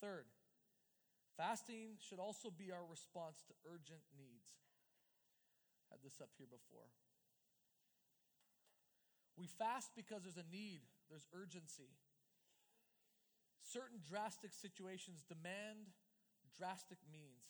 [0.00, 0.26] Third,
[1.36, 4.54] fasting should also be our response to urgent needs.
[5.90, 6.86] I had this up here before.
[9.38, 11.94] We fast because there's a need, there's urgency.
[13.62, 15.94] Certain drastic situations demand
[16.58, 17.46] drastic means.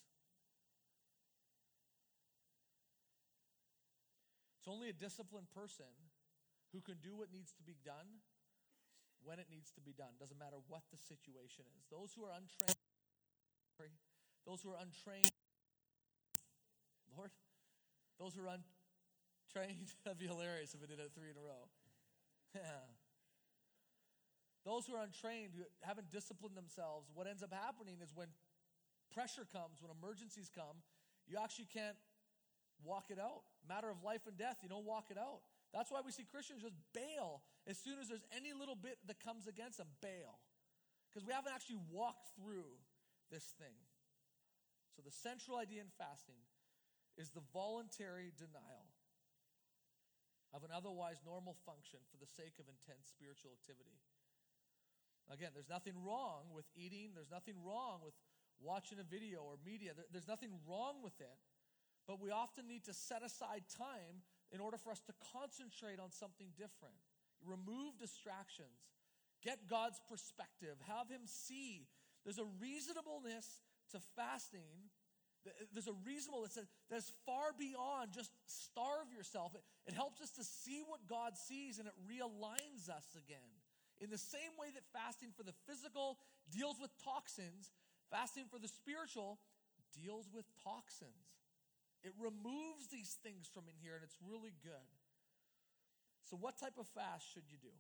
[4.61, 5.89] It's only a disciplined person
[6.77, 8.21] who can do what needs to be done
[9.25, 10.13] when it needs to be done.
[10.21, 11.89] Doesn't matter what the situation is.
[11.89, 12.77] Those who are untrained,
[14.45, 15.33] those who are untrained,
[17.17, 17.33] Lord,
[18.21, 21.73] those who are untrained, that'd be hilarious if we did it three in a row.
[24.65, 28.29] Those who are untrained, who haven't disciplined themselves, what ends up happening is when
[29.13, 30.85] pressure comes, when emergencies come,
[31.27, 31.97] you actually can't
[32.85, 33.43] walk it out.
[33.69, 35.41] Matter of life and death, you don't walk it out.
[35.73, 39.21] That's why we see Christians just bail as soon as there's any little bit that
[39.21, 40.41] comes against them, bail.
[41.09, 42.69] Because we haven't actually walked through
[43.31, 43.77] this thing.
[44.97, 46.41] So, the central idea in fasting
[47.17, 48.89] is the voluntary denial
[50.53, 54.01] of an otherwise normal function for the sake of intense spiritual activity.
[55.29, 58.17] Again, there's nothing wrong with eating, there's nothing wrong with
[58.61, 61.39] watching a video or media, there's nothing wrong with it.
[62.09, 66.11] But we often need to set aside time in order for us to concentrate on
[66.11, 66.97] something different.
[67.45, 68.97] Remove distractions.
[69.45, 70.81] Get God's perspective.
[70.89, 71.87] Have Him see.
[72.25, 73.47] There's a reasonableness
[73.93, 74.91] to fasting.
[75.73, 76.59] There's a reasonableness
[76.91, 79.55] that's far beyond just starve yourself.
[79.55, 83.53] It, it helps us to see what God sees and it realigns us again.
[84.01, 86.19] In the same way that fasting for the physical
[86.51, 87.73] deals with toxins,
[88.11, 89.39] fasting for the spiritual
[89.95, 91.39] deals with toxins.
[92.07, 94.91] It removes these things from in here, and it's really good.
[96.23, 97.75] So, what type of fast should you do?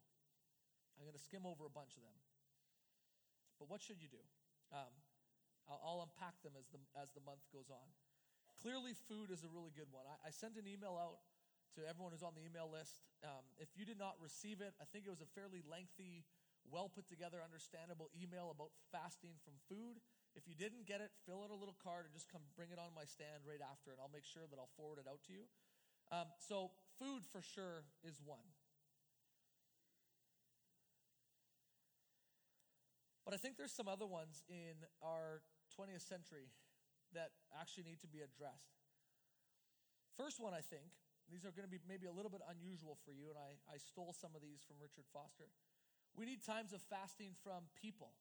[0.98, 2.18] I'm going to skim over a bunch of them.
[3.62, 4.22] But what should you do?
[4.74, 4.90] Um,
[5.68, 7.86] I'll, I'll, unpack them as the, as the month goes on.
[8.58, 10.08] Clearly, food is a really good one.
[10.08, 11.22] I, I sent an email out
[11.76, 13.04] to everyone who's on the email list.
[13.20, 16.24] Um, if you did not receive it, I think it was a fairly lengthy,
[16.64, 20.00] well put together, understandable email about fasting from food.
[20.34, 22.80] If you didn't get it, fill out a little card and just come bring it
[22.80, 25.32] on my stand right after, and I'll make sure that I'll forward it out to
[25.36, 25.44] you.
[26.08, 28.48] Um, so, food for sure is one.
[33.28, 35.44] But I think there's some other ones in our
[35.79, 36.51] 20th century
[37.14, 38.74] that actually need to be addressed.
[40.18, 40.91] First one, I think,
[41.31, 43.79] these are going to be maybe a little bit unusual for you, and I, I
[43.79, 45.47] stole some of these from Richard Foster.
[46.18, 48.18] We need times of fasting from people.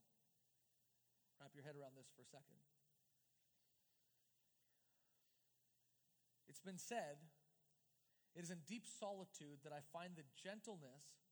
[1.41, 2.61] Wrap your head around this for a second.
[6.45, 7.17] It's been said,
[8.35, 11.25] it is in deep solitude that I find the gentleness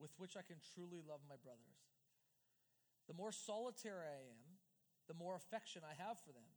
[0.00, 1.86] with which I can truly love my brothers.
[3.06, 4.51] The more solitary I am,
[5.12, 6.48] the more affection I have for them.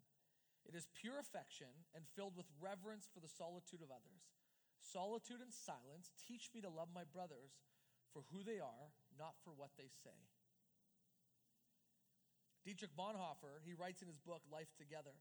[0.63, 4.31] It is pure affection and filled with reverence for the solitude of others.
[4.79, 7.59] Solitude and silence teach me to love my brothers
[8.15, 10.15] for who they are, not for what they say.
[12.63, 15.13] Dietrich Bonhoeffer, he writes in his book, Life Together.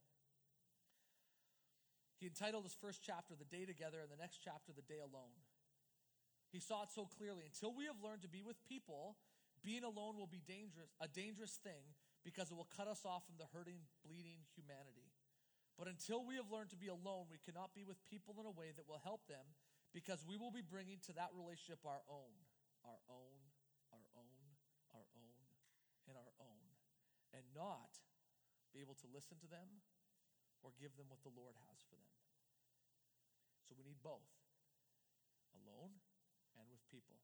[2.22, 5.42] He entitled his first chapter, The Day Together, and the next chapter, The Day Alone.
[6.54, 7.50] He saw it so clearly.
[7.50, 9.18] Until we have learned to be with people,
[9.60, 13.36] being alone will be dangerous, a dangerous thing because it will cut us off from
[13.36, 15.12] the hurting, bleeding humanity.
[15.76, 18.54] But until we have learned to be alone, we cannot be with people in a
[18.54, 19.44] way that will help them
[19.92, 22.34] because we will be bringing to that relationship our own,
[22.82, 23.38] our own,
[23.92, 24.42] our own,
[24.96, 25.38] our own,
[26.08, 26.64] and our own
[27.34, 27.98] and not
[28.70, 29.82] be able to listen to them
[30.62, 32.14] or give them what the Lord has for them.
[33.66, 34.30] So we need both
[35.56, 35.98] alone
[36.54, 37.18] and with people.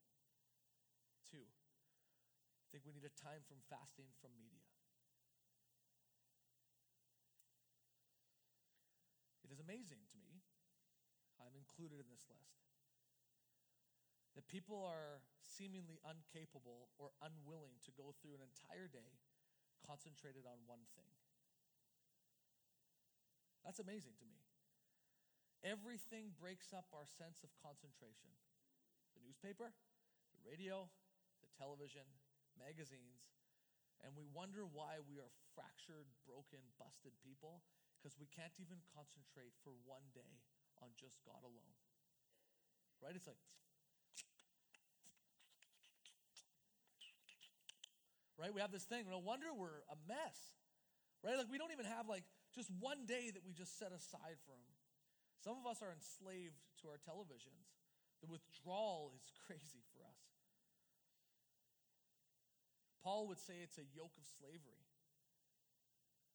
[1.30, 4.79] Two, I think we need a time from fasting from media.
[9.60, 10.40] Amazing to me,
[11.40, 12.64] I'm included in this list,
[14.36, 19.20] that people are seemingly incapable or unwilling to go through an entire day
[19.84, 21.08] concentrated on one thing.
[23.64, 24.40] That's amazing to me.
[25.60, 28.32] Everything breaks up our sense of concentration
[29.12, 29.74] the newspaper,
[30.32, 30.88] the radio,
[31.44, 32.06] the television,
[32.56, 33.28] magazines,
[34.00, 37.60] and we wonder why we are fractured, broken, busted people
[38.00, 40.40] because we can't even concentrate for one day
[40.80, 41.76] on just God alone.
[43.04, 43.12] Right?
[43.12, 43.36] It's like,
[48.40, 48.48] right?
[48.48, 49.04] We have this thing.
[49.12, 50.56] No wonder we're a mess,
[51.20, 51.36] right?
[51.36, 52.24] Like we don't even have like
[52.56, 54.72] just one day that we just set aside for Him.
[55.44, 57.68] Some of us are enslaved to our televisions.
[58.24, 60.24] The withdrawal is crazy for us.
[63.04, 64.79] Paul would say it's a yoke of slavery.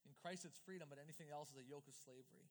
[0.05, 2.47] In Christ, it's freedom, but anything else is a yoke of slavery.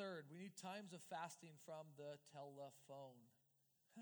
[0.00, 3.20] Third, we need times of fasting from the telephone.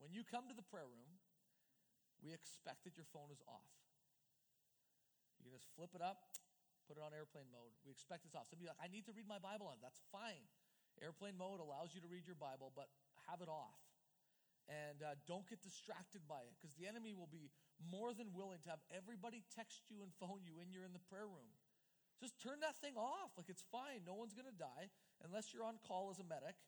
[0.00, 1.16] when you come to the prayer room,
[2.20, 3.72] we expect that your phone is off.
[5.40, 6.30] You can just flip it up,
[6.86, 7.74] put it on airplane mode.
[7.82, 8.46] We expect it's off.
[8.46, 9.82] Some of you like, I need to read my Bible on.
[9.82, 10.46] That's fine.
[11.02, 12.86] Airplane mode allows you to read your Bible, but
[13.26, 13.81] have it off.
[14.92, 17.48] And uh, don't get distracted by it because the enemy will be
[17.80, 21.00] more than willing to have everybody text you and phone you when you're in the
[21.08, 21.48] prayer room.
[22.20, 23.32] Just turn that thing off.
[23.40, 24.04] Like it's fine.
[24.04, 24.92] No one's going to die
[25.24, 26.60] unless you're on call as a medic.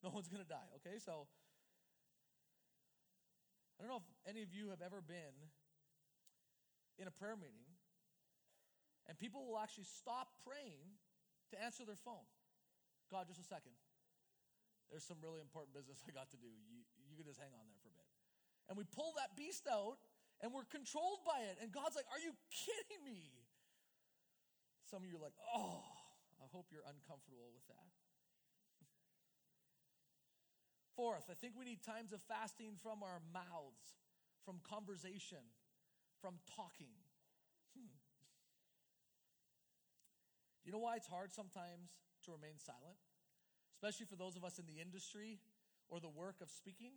[0.00, 0.70] No one's going to die.
[0.80, 1.28] Okay, so
[3.76, 5.34] I don't know if any of you have ever been
[6.98, 7.66] in a prayer meeting
[9.06, 10.98] And people will actually stop praying
[11.50, 12.26] to answer their phone.
[13.10, 13.74] God, just a second.
[14.90, 16.48] There's some really important business I got to do.
[16.48, 16.82] You,
[17.18, 18.06] you can just hang on there for a bit.
[18.70, 19.98] And we pull that beast out
[20.38, 21.58] and we're controlled by it.
[21.58, 23.34] And God's like, Are you kidding me?
[24.86, 25.82] Some of you are like, Oh,
[26.38, 27.90] I hope you're uncomfortable with that.
[30.94, 33.98] Fourth, I think we need times of fasting from our mouths,
[34.46, 35.42] from conversation,
[36.22, 36.94] from talking.
[37.74, 37.98] Hmm.
[40.62, 43.02] You know why it's hard sometimes to remain silent?
[43.74, 45.42] Especially for those of us in the industry
[45.88, 46.92] or the work of speaking,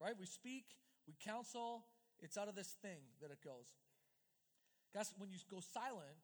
[0.00, 0.14] right?
[0.18, 0.64] We speak,
[1.06, 1.84] we counsel,
[2.20, 3.68] it's out of this thing that it goes.
[4.94, 6.18] Guys, when you go silent,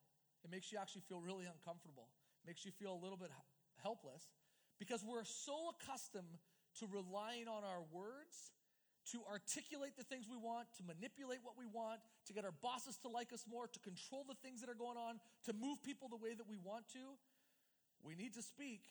[0.45, 2.09] it makes you actually feel really uncomfortable,
[2.47, 3.31] makes you feel a little bit
[3.83, 4.31] helpless
[4.79, 6.39] because we're so accustomed
[6.79, 8.53] to relying on our words
[9.13, 12.97] to articulate the things we want, to manipulate what we want, to get our bosses
[13.03, 16.09] to like us more, to control the things that are going on, to move people
[16.09, 17.19] the way that we want to.
[18.05, 18.85] We need to speak,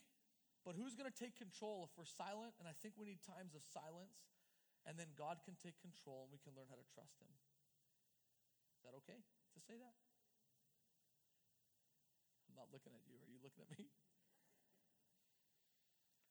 [0.70, 2.53] but who's going to take control if we're silent?
[2.61, 4.30] And I think we need times of silence,
[4.86, 7.34] and then God can take control and we can learn how to trust Him.
[8.78, 9.97] Is that okay to say that?
[12.45, 13.17] I'm not looking at you.
[13.17, 13.89] Are you looking at me?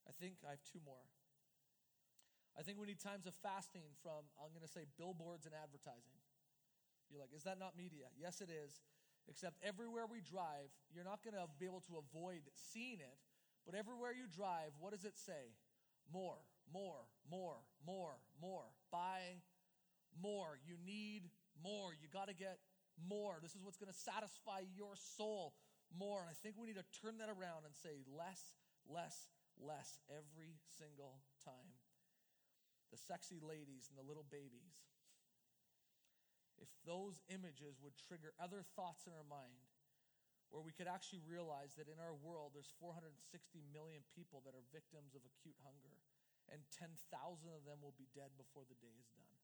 [0.06, 1.02] I think I have two more.
[2.54, 6.22] I think we need times of fasting from, I'm going to say, billboards and advertising.
[7.10, 8.06] You're like, is that not media?
[8.14, 8.86] Yes, it is.
[9.26, 13.18] Except everywhere we drive, you're not going to be able to avoid seeing it.
[13.68, 15.52] But everywhere you drive, what does it say?
[16.08, 16.40] More,
[16.72, 18.64] more, more, more, more.
[18.88, 19.44] Buy
[20.16, 20.56] more.
[20.64, 21.28] You need
[21.60, 21.92] more.
[21.92, 22.64] You got to get
[22.96, 23.36] more.
[23.44, 25.52] This is what's going to satisfy your soul
[25.92, 26.24] more.
[26.24, 28.56] And I think we need to turn that around and say less,
[28.88, 29.28] less,
[29.60, 31.76] less every single time
[32.90, 34.80] the sexy ladies and the little babies,
[36.56, 39.67] if those images would trigger other thoughts in our mind,
[40.48, 43.12] where we could actually realize that in our world there's 460
[43.68, 46.00] million people that are victims of acute hunger,
[46.48, 46.96] and 10,000
[47.52, 49.36] of them will be dead before the day is done.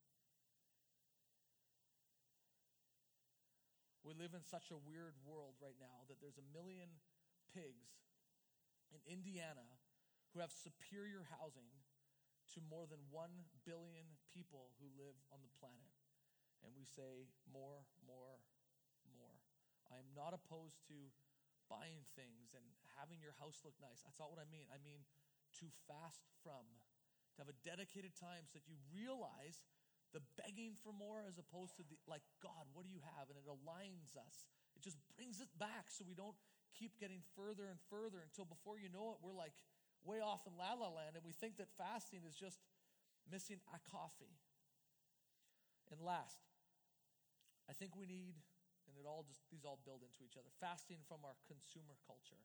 [4.04, 7.00] We live in such a weird world right now that there's a million
[7.56, 8.04] pigs
[8.92, 9.64] in Indiana
[10.32, 11.72] who have superior housing
[12.52, 15.88] to more than 1 billion people who live on the planet.
[16.60, 18.53] And we say, more, more, more.
[19.94, 20.98] I am not opposed to
[21.70, 22.66] buying things and
[22.98, 24.02] having your house look nice.
[24.02, 24.66] That's not what I mean.
[24.74, 25.06] I mean
[25.62, 26.66] to fast from,
[27.38, 29.62] to have a dedicated time so that you realize
[30.10, 33.30] the begging for more as opposed to the, like, God, what do you have?
[33.30, 34.50] And it aligns us.
[34.74, 36.34] It just brings it back so we don't
[36.74, 39.54] keep getting further and further until before you know it, we're like,
[40.04, 42.60] way off in la la land, and we think that fasting is just
[43.30, 44.36] missing a coffee.
[45.90, 46.42] And last,
[47.68, 48.36] I think we need,
[48.86, 52.40] and it all just, these all build into each other, fasting from our consumer culture.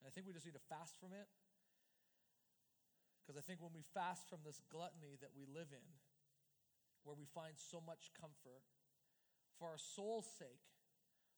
[0.00, 1.28] And I think we just need to fast from it.
[3.20, 5.86] Because I think when we fast from this gluttony that we live in,
[7.04, 8.64] where we find so much comfort,
[9.60, 10.64] for our soul's sake,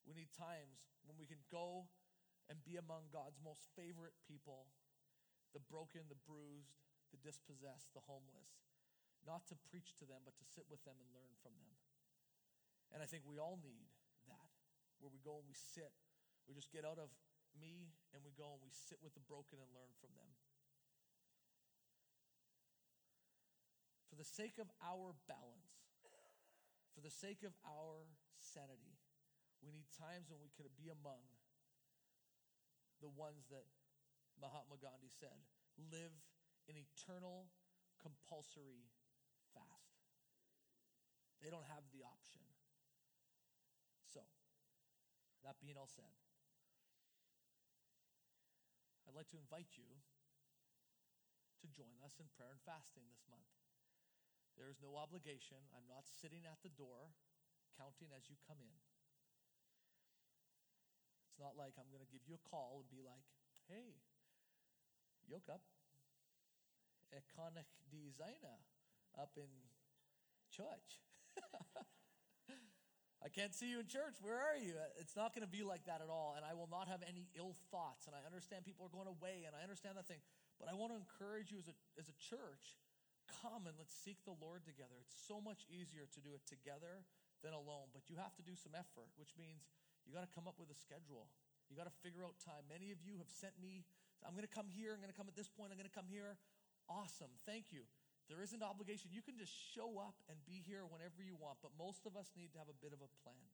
[0.06, 1.90] we need times when we can go
[2.46, 4.70] and be among God's most favorite people
[5.52, 6.80] the broken, the bruised,
[7.12, 8.64] the dispossessed, the homeless.
[9.28, 11.76] Not to preach to them, but to sit with them and learn from them.
[12.92, 13.88] And I think we all need
[14.28, 14.48] that,
[15.00, 15.92] where we go and we sit.
[16.44, 17.08] We just get out of
[17.56, 20.30] me and we go and we sit with the broken and learn from them.
[24.12, 25.72] For the sake of our balance,
[26.92, 28.04] for the sake of our
[28.36, 29.00] sanity,
[29.64, 31.24] we need times when we can be among
[33.00, 33.64] the ones that
[34.36, 35.40] Mahatma Gandhi said
[35.88, 36.12] live
[36.68, 37.48] an eternal
[37.96, 38.90] compulsory
[39.54, 40.04] fast.
[41.40, 42.42] They don't have the option.
[44.12, 44.20] So,
[45.42, 46.12] that being all said,
[49.06, 50.00] I'd like to invite you
[51.60, 53.50] to join us in prayer and fasting this month.
[54.56, 55.58] There is no obligation.
[55.72, 57.14] I'm not sitting at the door
[57.76, 58.76] counting as you come in.
[61.28, 63.24] It's not like I'm going to give you a call and be like,
[63.68, 64.00] hey,
[65.24, 65.62] Jakob,
[67.08, 68.64] ik kan designer
[69.14, 69.50] up in
[70.50, 71.00] church.
[73.22, 74.18] I can't see you in church.
[74.18, 74.74] Where are you?
[74.98, 76.34] It's not going to be like that at all.
[76.34, 78.10] And I will not have any ill thoughts.
[78.10, 80.18] And I understand people are going away, and I understand that thing.
[80.58, 82.82] But I want to encourage you as a, as a church
[83.40, 84.98] come and let's seek the Lord together.
[84.98, 87.06] It's so much easier to do it together
[87.46, 87.94] than alone.
[87.94, 89.70] But you have to do some effort, which means
[90.06, 91.30] you got to come up with a schedule.
[91.70, 92.66] You got to figure out time.
[92.68, 93.86] Many of you have sent me,
[94.26, 95.94] I'm going to come here, I'm going to come at this point, I'm going to
[95.94, 96.36] come here.
[96.90, 97.30] Awesome.
[97.46, 97.86] Thank you.
[98.30, 99.10] There isn't obligation.
[99.10, 102.30] You can just show up and be here whenever you want, but most of us
[102.38, 103.50] need to have a bit of a plan.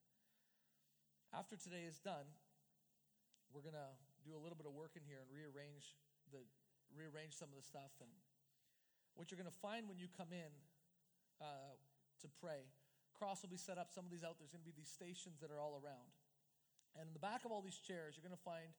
[1.33, 2.29] After today is done,
[3.53, 3.93] we're going to
[4.25, 5.97] do a little bit of work in here and rearrange
[6.33, 6.45] the
[6.93, 7.93] rearrange some of the stuff.
[8.01, 8.09] And
[9.17, 10.53] what you're going to find when you come in
[11.41, 11.77] uh,
[12.25, 12.69] to pray
[13.19, 13.91] cross will be set up.
[13.91, 16.15] Some of these out there's going to be these stations that are all around.
[16.95, 18.71] And in the back of all these chairs you're going to find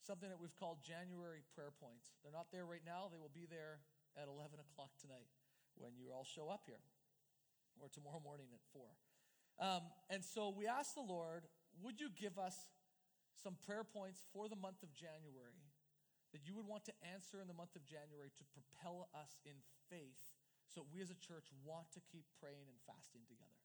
[0.00, 2.14] something that we've called january prayer points.
[2.22, 3.10] They're not there right now.
[3.10, 3.82] They will be there
[4.16, 5.28] at 11 o'clock tonight
[5.76, 6.82] when you all show up here
[7.78, 8.82] or tomorrow morning at 4
[9.60, 11.46] um, and so we asked the lord
[11.82, 12.56] would you give us
[13.42, 15.64] some prayer points for the month of January
[16.32, 19.58] that you would want to answer in the month of January to propel us in
[19.88, 20.20] faith
[20.70, 23.58] so we as a church want to keep praying and fasting together.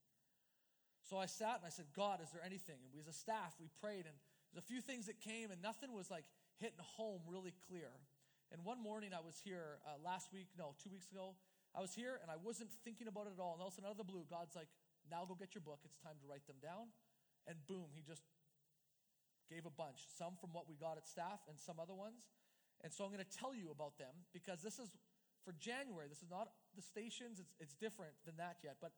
[1.05, 2.81] So I sat and I said, God, is there anything?
[2.81, 4.17] And we as a staff, we prayed, and
[4.49, 6.25] there's a few things that came, and nothing was like
[6.57, 7.93] hitting home really clear.
[8.51, 11.35] And one morning I was here uh, last week, no, two weeks ago.
[11.75, 13.57] I was here and I wasn't thinking about it at all.
[13.57, 14.69] And all of a sudden, out of the blue, God's like,
[15.09, 15.83] now go get your book.
[15.83, 16.93] It's time to write them down.
[17.45, 18.23] And boom, he just
[19.49, 22.25] gave a bunch, some from what we got at staff and some other ones.
[22.81, 24.89] And so I'm going to tell you about them because this is
[25.45, 26.09] for January.
[26.09, 28.81] This is not the stations, it's, it's different than that yet.
[28.81, 28.91] But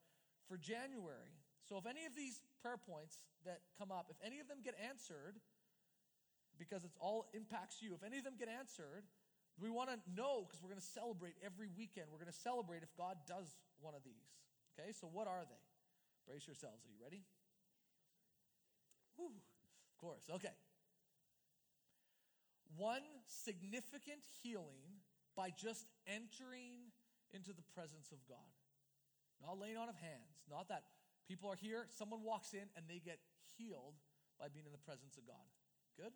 [0.47, 1.35] for January,
[1.67, 4.75] so if any of these prayer points that come up, if any of them get
[4.79, 5.35] answered,
[6.57, 9.03] because it's all impacts you, if any of them get answered,
[9.59, 12.07] we want to know because we're going to celebrate every weekend.
[12.11, 14.29] We're going to celebrate if God does one of these.
[14.77, 15.63] Okay, so what are they?
[16.29, 16.85] Brace yourselves.
[16.85, 17.25] Are you ready?
[19.17, 19.33] Whew.
[19.33, 20.53] Of course, okay.
[22.77, 25.01] One significant healing
[25.35, 26.93] by just entering
[27.33, 28.53] into the presence of God.
[29.41, 30.83] Not laying on of hands, not that
[31.27, 33.17] people are here, someone walks in and they get
[33.57, 33.97] healed
[34.39, 35.45] by being in the presence of God.
[35.97, 36.13] Good?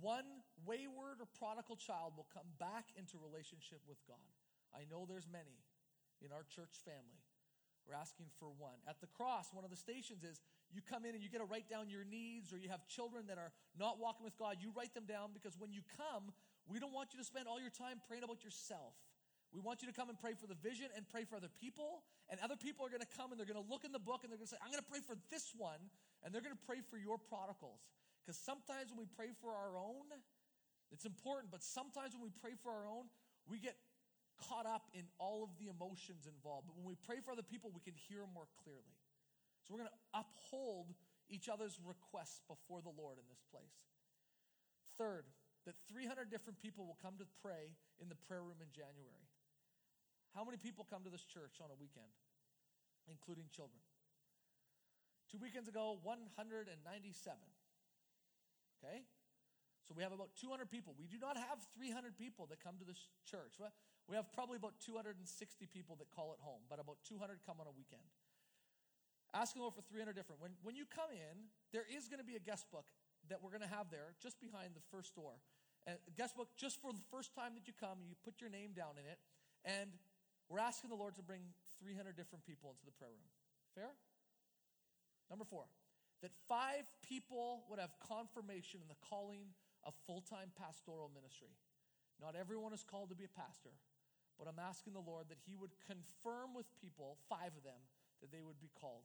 [0.00, 4.32] One wayward or prodigal child will come back into relationship with God.
[4.74, 5.62] I know there's many
[6.18, 7.22] in our church family.
[7.86, 8.80] We're asking for one.
[8.88, 10.40] At the cross, one of the stations is
[10.72, 13.28] you come in and you get to write down your needs, or you have children
[13.28, 16.32] that are not walking with God, you write them down because when you come,
[16.64, 18.96] we don't want you to spend all your time praying about yourself.
[19.52, 22.02] We want you to come and pray for the vision and pray for other people.
[22.26, 24.26] And other people are going to come and they're going to look in the book
[24.26, 25.78] and they're going to say, I'm going to pray for this one.
[26.26, 27.78] And they're going to pray for your prodigals.
[28.24, 30.08] Because sometimes when we pray for our own,
[30.88, 33.12] it's important, but sometimes when we pray for our own,
[33.44, 33.76] we get
[34.48, 36.72] caught up in all of the emotions involved.
[36.72, 38.96] But when we pray for other people, we can hear more clearly.
[39.62, 40.96] So we're going to uphold
[41.28, 43.76] each other's requests before the Lord in this place.
[44.96, 45.28] Third,
[45.64, 49.28] that 300 different people will come to pray in the prayer room in January.
[50.32, 52.10] How many people come to this church on a weekend,
[53.08, 53.80] including children?
[55.30, 56.74] Two weekends ago, 197.
[58.84, 59.00] Okay?
[59.88, 60.96] So we have about 200 people.
[60.96, 63.56] We do not have 300 people that come to this church.
[64.08, 65.24] We have probably about 260
[65.72, 68.04] people that call it home, but about 200 come on a weekend.
[69.36, 70.40] Ask the Lord for 300 different.
[70.40, 72.88] When, when you come in, there is going to be a guest book
[73.28, 75.40] that we're going to have there just behind the first door.
[75.84, 78.72] A guest book just for the first time that you come, you put your name
[78.72, 79.20] down in it.
[79.68, 79.92] And
[80.48, 81.44] we're asking the Lord to bring
[81.82, 83.32] 300 different people into the prayer room.
[83.76, 83.92] Fair?
[85.28, 85.68] Number four,
[86.24, 89.52] that five people would have confirmation in the calling
[89.84, 91.52] of full time pastoral ministry.
[92.16, 93.76] Not everyone is called to be a pastor,
[94.40, 97.76] but I'm asking the Lord that He would confirm with people, five of them,
[98.24, 99.04] that they would be called.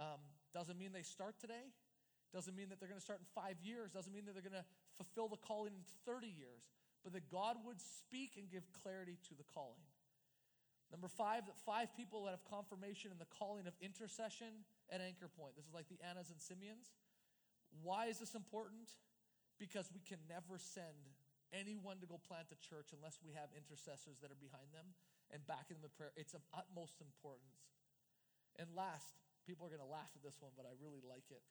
[0.00, 0.24] Um,
[0.56, 1.68] doesn't mean they start today.
[2.32, 3.92] Doesn't mean that they're going to start in five years.
[3.92, 4.64] Doesn't mean that they're going to
[4.96, 6.64] fulfill the calling in 30 years.
[7.04, 9.84] But that God would speak and give clarity to the calling.
[10.88, 15.32] Number five, that five people that have confirmation in the calling of intercession at Anchor
[15.32, 15.56] Point.
[15.56, 16.92] This is like the Annas and Simeons.
[17.80, 18.92] Why is this important?
[19.56, 21.08] Because we can never send
[21.56, 24.92] anyone to go plant a church unless we have intercessors that are behind them
[25.32, 26.12] and backing them in prayer.
[26.20, 27.72] It's of utmost importance.
[28.60, 29.16] And last,
[29.46, 31.42] People are going to laugh at this one, but I really like it.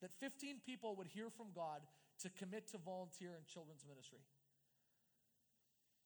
[0.00, 1.82] That 15 people would hear from God
[2.22, 4.22] to commit to volunteer in children's ministry.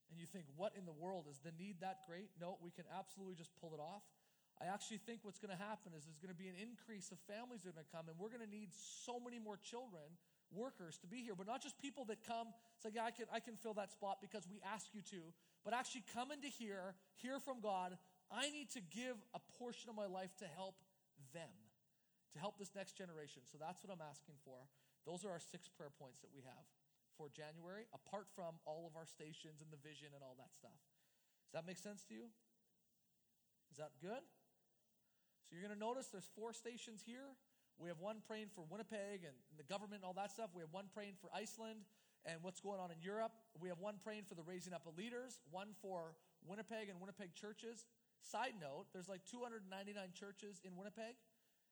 [0.08, 1.28] And you think, what in the world?
[1.28, 2.32] Is the need that great?
[2.40, 4.04] No, we can absolutely just pull it off.
[4.56, 7.20] I actually think what's going to happen is there's going to be an increase of
[7.28, 10.16] families that are going to come, and we're going to need so many more children,
[10.48, 11.36] workers, to be here.
[11.36, 14.24] But not just people that come, say, yeah, I can, I can fill that spot
[14.24, 15.20] because we ask you to,
[15.60, 18.00] but actually come into here, hear from God.
[18.32, 20.80] I need to give a portion of my life to help
[21.36, 21.52] them
[22.36, 23.40] to help this next generation.
[23.48, 24.68] So that's what I'm asking for.
[25.08, 26.64] Those are our six prayer points that we have
[27.16, 30.76] for January, apart from all of our stations and the vision and all that stuff.
[31.48, 32.28] Does that make sense to you?
[33.72, 34.20] Is that good?
[35.46, 37.38] So you're going to notice there's four stations here.
[37.78, 40.50] We have one praying for Winnipeg and the government and all that stuff.
[40.50, 41.86] We have one praying for Iceland
[42.26, 43.30] and what's going on in Europe.
[43.60, 47.38] We have one praying for the raising up of leaders, one for Winnipeg and Winnipeg
[47.38, 47.86] churches.
[48.18, 51.14] Side note, there's like 299 churches in Winnipeg.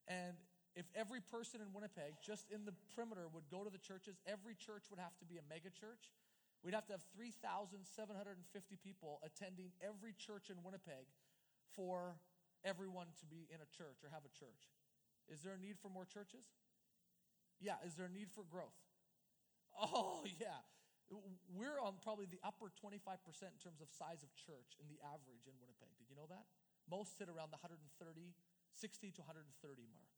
[0.07, 0.37] And
[0.77, 4.55] if every person in Winnipeg, just in the perimeter, would go to the churches, every
[4.55, 6.14] church would have to be a mega church.
[6.62, 7.91] We'd have to have 3,750
[8.83, 11.09] people attending every church in Winnipeg
[11.77, 12.16] for
[12.65, 14.73] everyone to be in a church or have a church.
[15.29, 16.45] Is there a need for more churches?
[17.61, 17.81] Yeah.
[17.87, 18.77] Is there a need for growth?
[19.77, 20.61] Oh, yeah.
[21.53, 25.45] We're on probably the upper 25% in terms of size of church in the average
[25.45, 25.93] in Winnipeg.
[26.01, 26.49] Did you know that?
[26.89, 29.53] Most sit around the 130, 60 to 130
[29.93, 30.15] mark.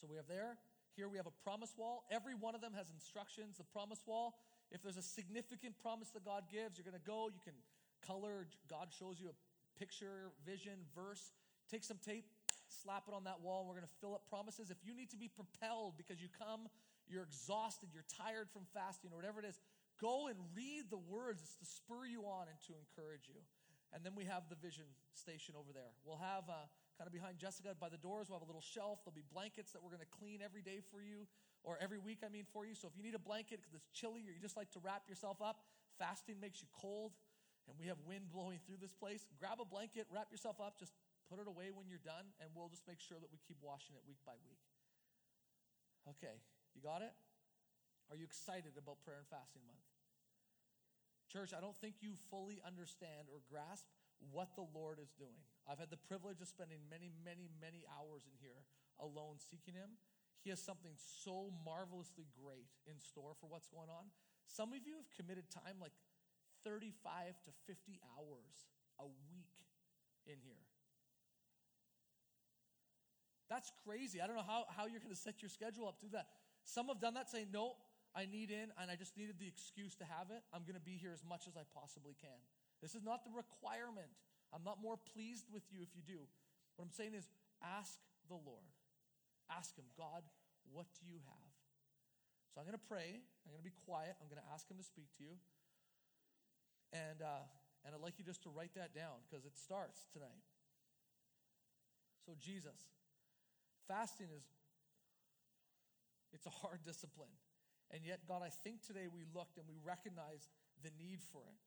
[0.00, 0.56] So we have there.
[0.96, 2.04] Here we have a promise wall.
[2.08, 3.56] Every one of them has instructions.
[3.56, 4.36] The promise wall,
[4.72, 7.28] if there's a significant promise that God gives, you're going to go.
[7.28, 7.56] You can
[8.04, 8.48] color.
[8.68, 9.36] God shows you a
[9.80, 11.32] picture, vision, verse.
[11.72, 12.28] Take some tape,
[12.68, 14.68] slap it on that wall, and we're going to fill up promises.
[14.68, 16.68] If you need to be propelled because you come,
[17.08, 19.56] you're exhausted, you're tired from fasting, or whatever it is,
[19.96, 21.40] go and read the words.
[21.40, 23.40] It's to spur you on and to encourage you.
[23.96, 25.90] And then we have the vision station over there.
[26.04, 26.68] We'll have uh,
[27.00, 29.00] kind of behind Jessica by the doors, we'll have a little shelf.
[29.02, 31.24] There'll be blankets that we're going to clean every day for you,
[31.64, 32.76] or every week, I mean, for you.
[32.76, 35.08] So if you need a blanket because it's chilly or you just like to wrap
[35.08, 35.64] yourself up,
[35.98, 37.16] fasting makes you cold,
[37.70, 40.90] and we have wind blowing through this place, grab a blanket, wrap yourself up, just
[41.30, 43.94] put it away when you're done, and we'll just make sure that we keep washing
[43.94, 44.58] it week by week.
[46.18, 46.42] Okay,
[46.74, 47.14] you got it?
[48.10, 49.86] Are you excited about prayer and fasting month?
[51.30, 53.86] Church, I don't think you fully understand or grasp
[54.34, 55.38] what the Lord is doing.
[55.70, 58.66] I've had the privilege of spending many, many, many hours in here
[58.98, 59.94] alone seeking Him.
[60.42, 64.10] He has something so marvelously great in store for what's going on.
[64.50, 65.94] Some of you have committed time like
[66.64, 69.54] 35 to 50 hours a week
[70.26, 70.64] in here.
[73.48, 74.20] That's crazy.
[74.22, 76.30] I don't know how, how you're going to set your schedule up to do that.
[76.62, 77.74] Some have done that saying, no,
[78.14, 80.42] I need in and I just needed the excuse to have it.
[80.54, 82.38] I'm going to be here as much as I possibly can.
[82.78, 84.10] This is not the requirement.
[84.54, 86.22] I'm not more pleased with you if you do.
[86.76, 87.26] What I'm saying is
[87.62, 87.98] ask
[88.30, 88.70] the Lord.
[89.50, 90.22] Ask Him, God,
[90.70, 91.50] what do you have?
[92.54, 93.18] So I'm going to pray.
[93.18, 94.14] I'm going to be quiet.
[94.22, 95.34] I'm going to ask Him to speak to you.
[96.92, 97.46] And, uh,
[97.84, 100.44] and I'd like you just to write that down because it starts tonight.
[102.26, 102.76] So, Jesus,
[103.88, 104.44] fasting is
[106.32, 107.34] it's a hard discipline.
[107.90, 110.46] And yet, God, I think today we looked and we recognized
[110.82, 111.58] the need for it.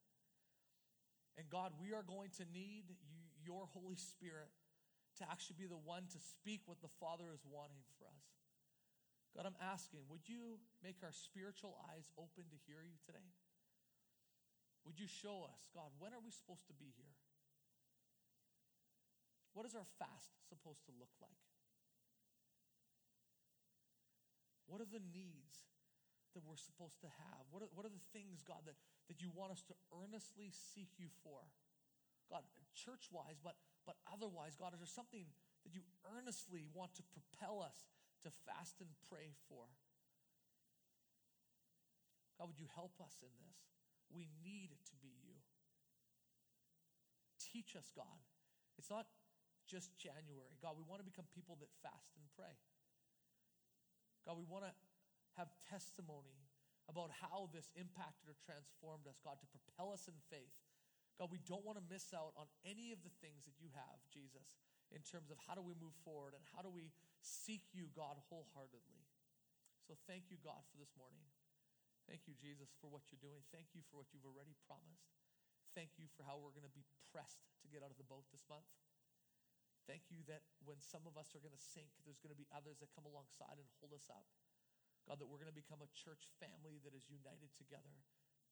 [1.36, 4.48] And God, we are going to need you, your Holy Spirit
[5.20, 8.26] to actually be the one to speak what the Father is wanting for us.
[9.36, 13.34] God, I'm asking, would you make our spiritual eyes open to hear you today?
[14.84, 17.16] Would you show us, God, when are we supposed to be here?
[19.54, 21.44] What is our fast supposed to look like?
[24.66, 25.70] What are the needs
[26.34, 27.46] that we're supposed to have?
[27.54, 28.74] What are, what are the things, God, that,
[29.08, 31.46] that you want us to earnestly seek you for?
[32.34, 32.42] God,
[32.74, 33.54] church wise, but,
[33.86, 35.30] but otherwise, God, is there something
[35.64, 35.86] that you
[36.18, 37.86] earnestly want to propel us
[38.26, 39.70] to fast and pray for?
[42.42, 43.60] God, would you help us in this?
[44.14, 45.36] We need to be you.
[47.42, 48.22] Teach us, God.
[48.78, 49.10] It's not
[49.66, 50.54] just January.
[50.62, 52.54] God, we want to become people that fast and pray.
[54.24, 54.74] God, we want to
[55.36, 56.46] have testimony
[56.88, 60.54] about how this impacted or transformed us, God, to propel us in faith.
[61.18, 64.02] God, we don't want to miss out on any of the things that you have,
[64.10, 64.58] Jesus,
[64.92, 66.92] in terms of how do we move forward and how do we
[67.22, 69.06] seek you, God, wholeheartedly.
[69.86, 71.24] So thank you, God, for this morning.
[72.08, 73.42] Thank you, Jesus, for what you're doing.
[73.50, 75.16] Thank you for what you've already promised.
[75.74, 78.28] Thank you for how we're going to be pressed to get out of the boat
[78.30, 78.68] this month.
[79.90, 82.48] Thank you that when some of us are going to sink, there's going to be
[82.56, 84.24] others that come alongside and hold us up.
[85.04, 87.92] God, that we're going to become a church family that is united together,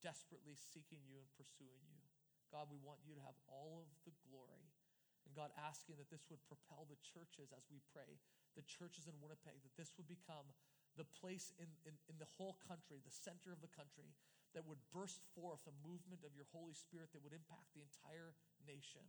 [0.04, 2.04] desperately seeking you and pursuing you.
[2.52, 4.76] God, we want you to have all of the glory.
[5.24, 8.20] And God, asking that this would propel the churches as we pray,
[8.60, 10.52] the churches in Winnipeg, that this would become
[11.00, 14.12] the place in, in, in the whole country, the center of the country,
[14.52, 18.36] that would burst forth a movement of your Holy Spirit that would impact the entire
[18.68, 19.04] nation.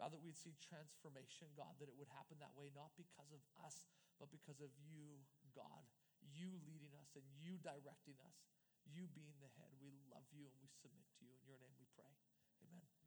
[0.00, 3.44] God, that we'd see transformation, God, that it would happen that way, not because of
[3.60, 3.84] us,
[4.16, 5.20] but because of you,
[5.52, 5.84] God
[6.30, 8.36] you leading us and you directing us,
[8.86, 9.72] you being the head.
[9.82, 11.34] We love you and we submit to you.
[11.34, 12.12] In your name we pray.
[12.62, 13.01] Amen.